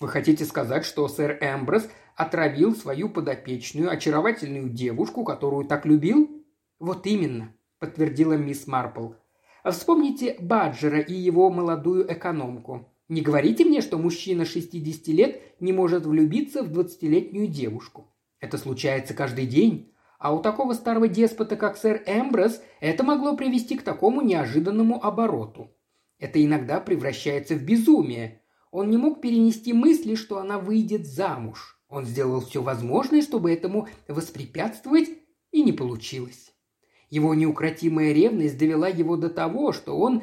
Вы 0.00 0.08
хотите 0.08 0.46
сказать, 0.46 0.86
что 0.86 1.06
сэр 1.08 1.38
Эмброс 1.42 1.86
отравил 2.16 2.74
свою 2.74 3.10
подопечную, 3.10 3.90
очаровательную 3.90 4.70
девушку, 4.70 5.24
которую 5.24 5.66
так 5.66 5.84
любил? 5.84 6.42
Вот 6.78 7.06
именно, 7.06 7.54
подтвердила 7.78 8.32
мисс 8.32 8.66
Марпл. 8.66 9.12
Вспомните 9.62 10.38
Баджера 10.40 11.00
и 11.00 11.12
его 11.12 11.50
молодую 11.50 12.10
экономку. 12.10 12.88
Не 13.10 13.22
говорите 13.22 13.64
мне, 13.64 13.80
что 13.80 13.98
мужчина 13.98 14.44
60 14.44 15.08
лет 15.08 15.42
не 15.58 15.72
может 15.72 16.06
влюбиться 16.06 16.62
в 16.62 16.70
20-летнюю 16.70 17.48
девушку. 17.48 18.14
Это 18.38 18.56
случается 18.56 19.14
каждый 19.14 19.46
день. 19.46 19.92
А 20.20 20.32
у 20.32 20.40
такого 20.40 20.74
старого 20.74 21.08
деспота, 21.08 21.56
как 21.56 21.76
сэр 21.76 22.04
Эмброс, 22.06 22.62
это 22.78 23.02
могло 23.02 23.36
привести 23.36 23.76
к 23.76 23.82
такому 23.82 24.20
неожиданному 24.20 25.04
обороту. 25.04 25.72
Это 26.20 26.42
иногда 26.42 26.78
превращается 26.78 27.56
в 27.56 27.64
безумие. 27.64 28.42
Он 28.70 28.90
не 28.90 28.96
мог 28.96 29.20
перенести 29.20 29.72
мысли, 29.72 30.14
что 30.14 30.38
она 30.38 30.60
выйдет 30.60 31.04
замуж. 31.04 31.82
Он 31.88 32.04
сделал 32.04 32.40
все 32.40 32.62
возможное, 32.62 33.22
чтобы 33.22 33.52
этому 33.52 33.88
воспрепятствовать, 34.06 35.08
и 35.50 35.64
не 35.64 35.72
получилось. 35.72 36.52
Его 37.08 37.34
неукротимая 37.34 38.12
ревность 38.12 38.56
довела 38.56 38.86
его 38.86 39.16
до 39.16 39.30
того, 39.30 39.72
что 39.72 39.98
он 39.98 40.22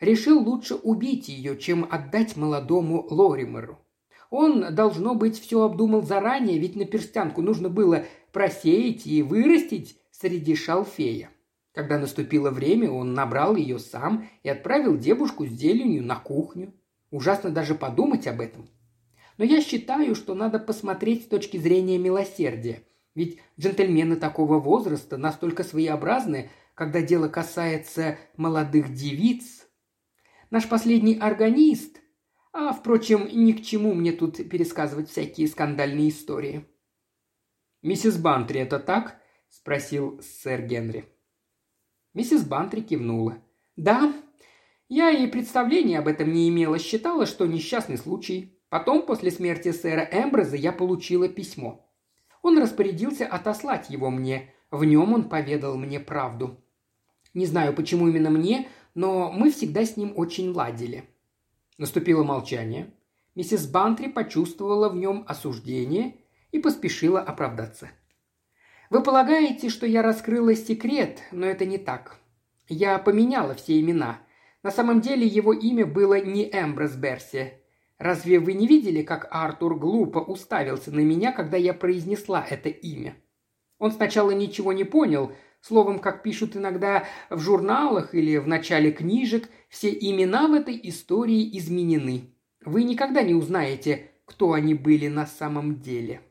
решил 0.00 0.40
лучше 0.40 0.74
убить 0.74 1.28
ее, 1.28 1.56
чем 1.56 1.86
отдать 1.90 2.36
молодому 2.36 3.06
Лоримеру. 3.10 3.78
Он, 4.30 4.74
должно 4.74 5.14
быть, 5.14 5.40
все 5.40 5.62
обдумал 5.62 6.02
заранее, 6.02 6.58
ведь 6.58 6.76
на 6.76 6.84
перстянку 6.84 7.40
нужно 7.40 7.68
было 7.68 8.04
просеять 8.32 9.06
и 9.06 9.22
вырастить 9.22 9.98
среди 10.10 10.54
шалфея. 10.54 11.30
Когда 11.72 11.98
наступило 11.98 12.50
время, 12.50 12.90
он 12.90 13.14
набрал 13.14 13.56
ее 13.56 13.78
сам 13.78 14.28
и 14.42 14.48
отправил 14.48 14.98
девушку 14.98 15.46
с 15.46 15.50
зеленью 15.50 16.04
на 16.04 16.16
кухню. 16.16 16.74
Ужасно 17.10 17.50
даже 17.50 17.74
подумать 17.74 18.26
об 18.26 18.40
этом. 18.40 18.68
Но 19.38 19.44
я 19.44 19.62
считаю, 19.62 20.14
что 20.14 20.34
надо 20.34 20.58
посмотреть 20.58 21.24
с 21.24 21.28
точки 21.28 21.56
зрения 21.56 21.96
милосердия. 21.96 22.82
Ведь 23.14 23.38
джентльмены 23.58 24.16
такого 24.16 24.58
возраста 24.58 25.16
настолько 25.16 25.62
своеобразны, 25.64 26.50
когда 26.74 27.00
дело 27.00 27.28
касается 27.28 28.18
молодых 28.36 28.92
девиц. 28.92 29.67
Наш 30.50 30.68
последний 30.68 31.18
органист– 31.18 32.00
а, 32.52 32.72
впрочем, 32.72 33.28
ни 33.30 33.52
к 33.52 33.62
чему 33.62 33.94
мне 33.94 34.10
тут 34.10 34.36
пересказывать 34.48 35.10
всякие 35.10 35.46
скандальные 35.46 36.08
истории. 36.08 36.66
«Миссис 37.82 38.16
Бантри, 38.16 38.60
это 38.60 38.80
так?»– 38.80 39.20
спросил 39.48 40.20
сэр 40.22 40.62
Генри. 40.62 41.04
Миссис 42.14 42.44
Бантри 42.44 42.80
кивнула. 42.80 43.38
«Да, 43.76 44.12
я 44.88 45.10
и 45.10 45.26
представления 45.28 45.98
об 45.98 46.08
этом 46.08 46.32
не 46.32 46.48
имела, 46.48 46.80
считала, 46.80 47.26
что 47.26 47.46
несчастный 47.46 47.98
случай. 47.98 48.58
Потом, 48.70 49.06
после 49.06 49.30
смерти 49.30 49.70
сэра 49.70 50.08
Эмброза, 50.10 50.56
я 50.56 50.72
получила 50.72 51.28
письмо. 51.28 51.88
Он 52.42 52.58
распорядился 52.58 53.26
отослать 53.26 53.88
его 53.88 54.10
мне. 54.10 54.52
В 54.70 54.84
нем 54.84 55.12
он 55.12 55.28
поведал 55.28 55.76
мне 55.76 56.00
правду. 56.00 56.60
Не 57.34 57.46
знаю, 57.46 57.72
почему 57.72 58.08
именно 58.08 58.30
мне, 58.30 58.68
но 58.98 59.30
мы 59.30 59.52
всегда 59.52 59.84
с 59.84 59.96
ним 59.96 60.12
очень 60.16 60.50
ладили. 60.50 61.04
Наступило 61.78 62.24
молчание. 62.24 62.90
Миссис 63.36 63.68
Бантри 63.68 64.08
почувствовала 64.08 64.88
в 64.88 64.96
нем 64.96 65.24
осуждение 65.28 66.16
и 66.50 66.58
поспешила 66.58 67.20
оправдаться. 67.20 67.90
«Вы 68.90 69.00
полагаете, 69.04 69.68
что 69.68 69.86
я 69.86 70.02
раскрыла 70.02 70.56
секрет, 70.56 71.20
но 71.30 71.46
это 71.46 71.64
не 71.64 71.78
так. 71.78 72.18
Я 72.66 72.98
поменяла 72.98 73.54
все 73.54 73.78
имена. 73.78 74.18
На 74.64 74.72
самом 74.72 75.00
деле 75.00 75.24
его 75.24 75.52
имя 75.52 75.86
было 75.86 76.20
не 76.20 76.50
Эмброс 76.50 76.96
Берси. 76.96 77.52
Разве 77.98 78.40
вы 78.40 78.54
не 78.54 78.66
видели, 78.66 79.02
как 79.02 79.28
Артур 79.30 79.78
глупо 79.78 80.18
уставился 80.18 80.90
на 80.90 81.00
меня, 81.00 81.30
когда 81.30 81.56
я 81.56 81.72
произнесла 81.72 82.44
это 82.44 82.68
имя? 82.68 83.14
Он 83.78 83.92
сначала 83.92 84.32
ничего 84.32 84.72
не 84.72 84.82
понял, 84.82 85.30
Словом, 85.60 85.98
как 85.98 86.22
пишут 86.22 86.56
иногда 86.56 87.04
в 87.30 87.40
журналах 87.40 88.14
или 88.14 88.36
в 88.38 88.46
начале 88.46 88.92
книжек, 88.92 89.48
все 89.68 89.90
имена 89.90 90.48
в 90.48 90.54
этой 90.54 90.78
истории 90.82 91.56
изменены. 91.58 92.34
Вы 92.64 92.84
никогда 92.84 93.22
не 93.22 93.34
узнаете, 93.34 94.10
кто 94.24 94.52
они 94.52 94.74
были 94.74 95.08
на 95.08 95.26
самом 95.26 95.80
деле. 95.80 96.22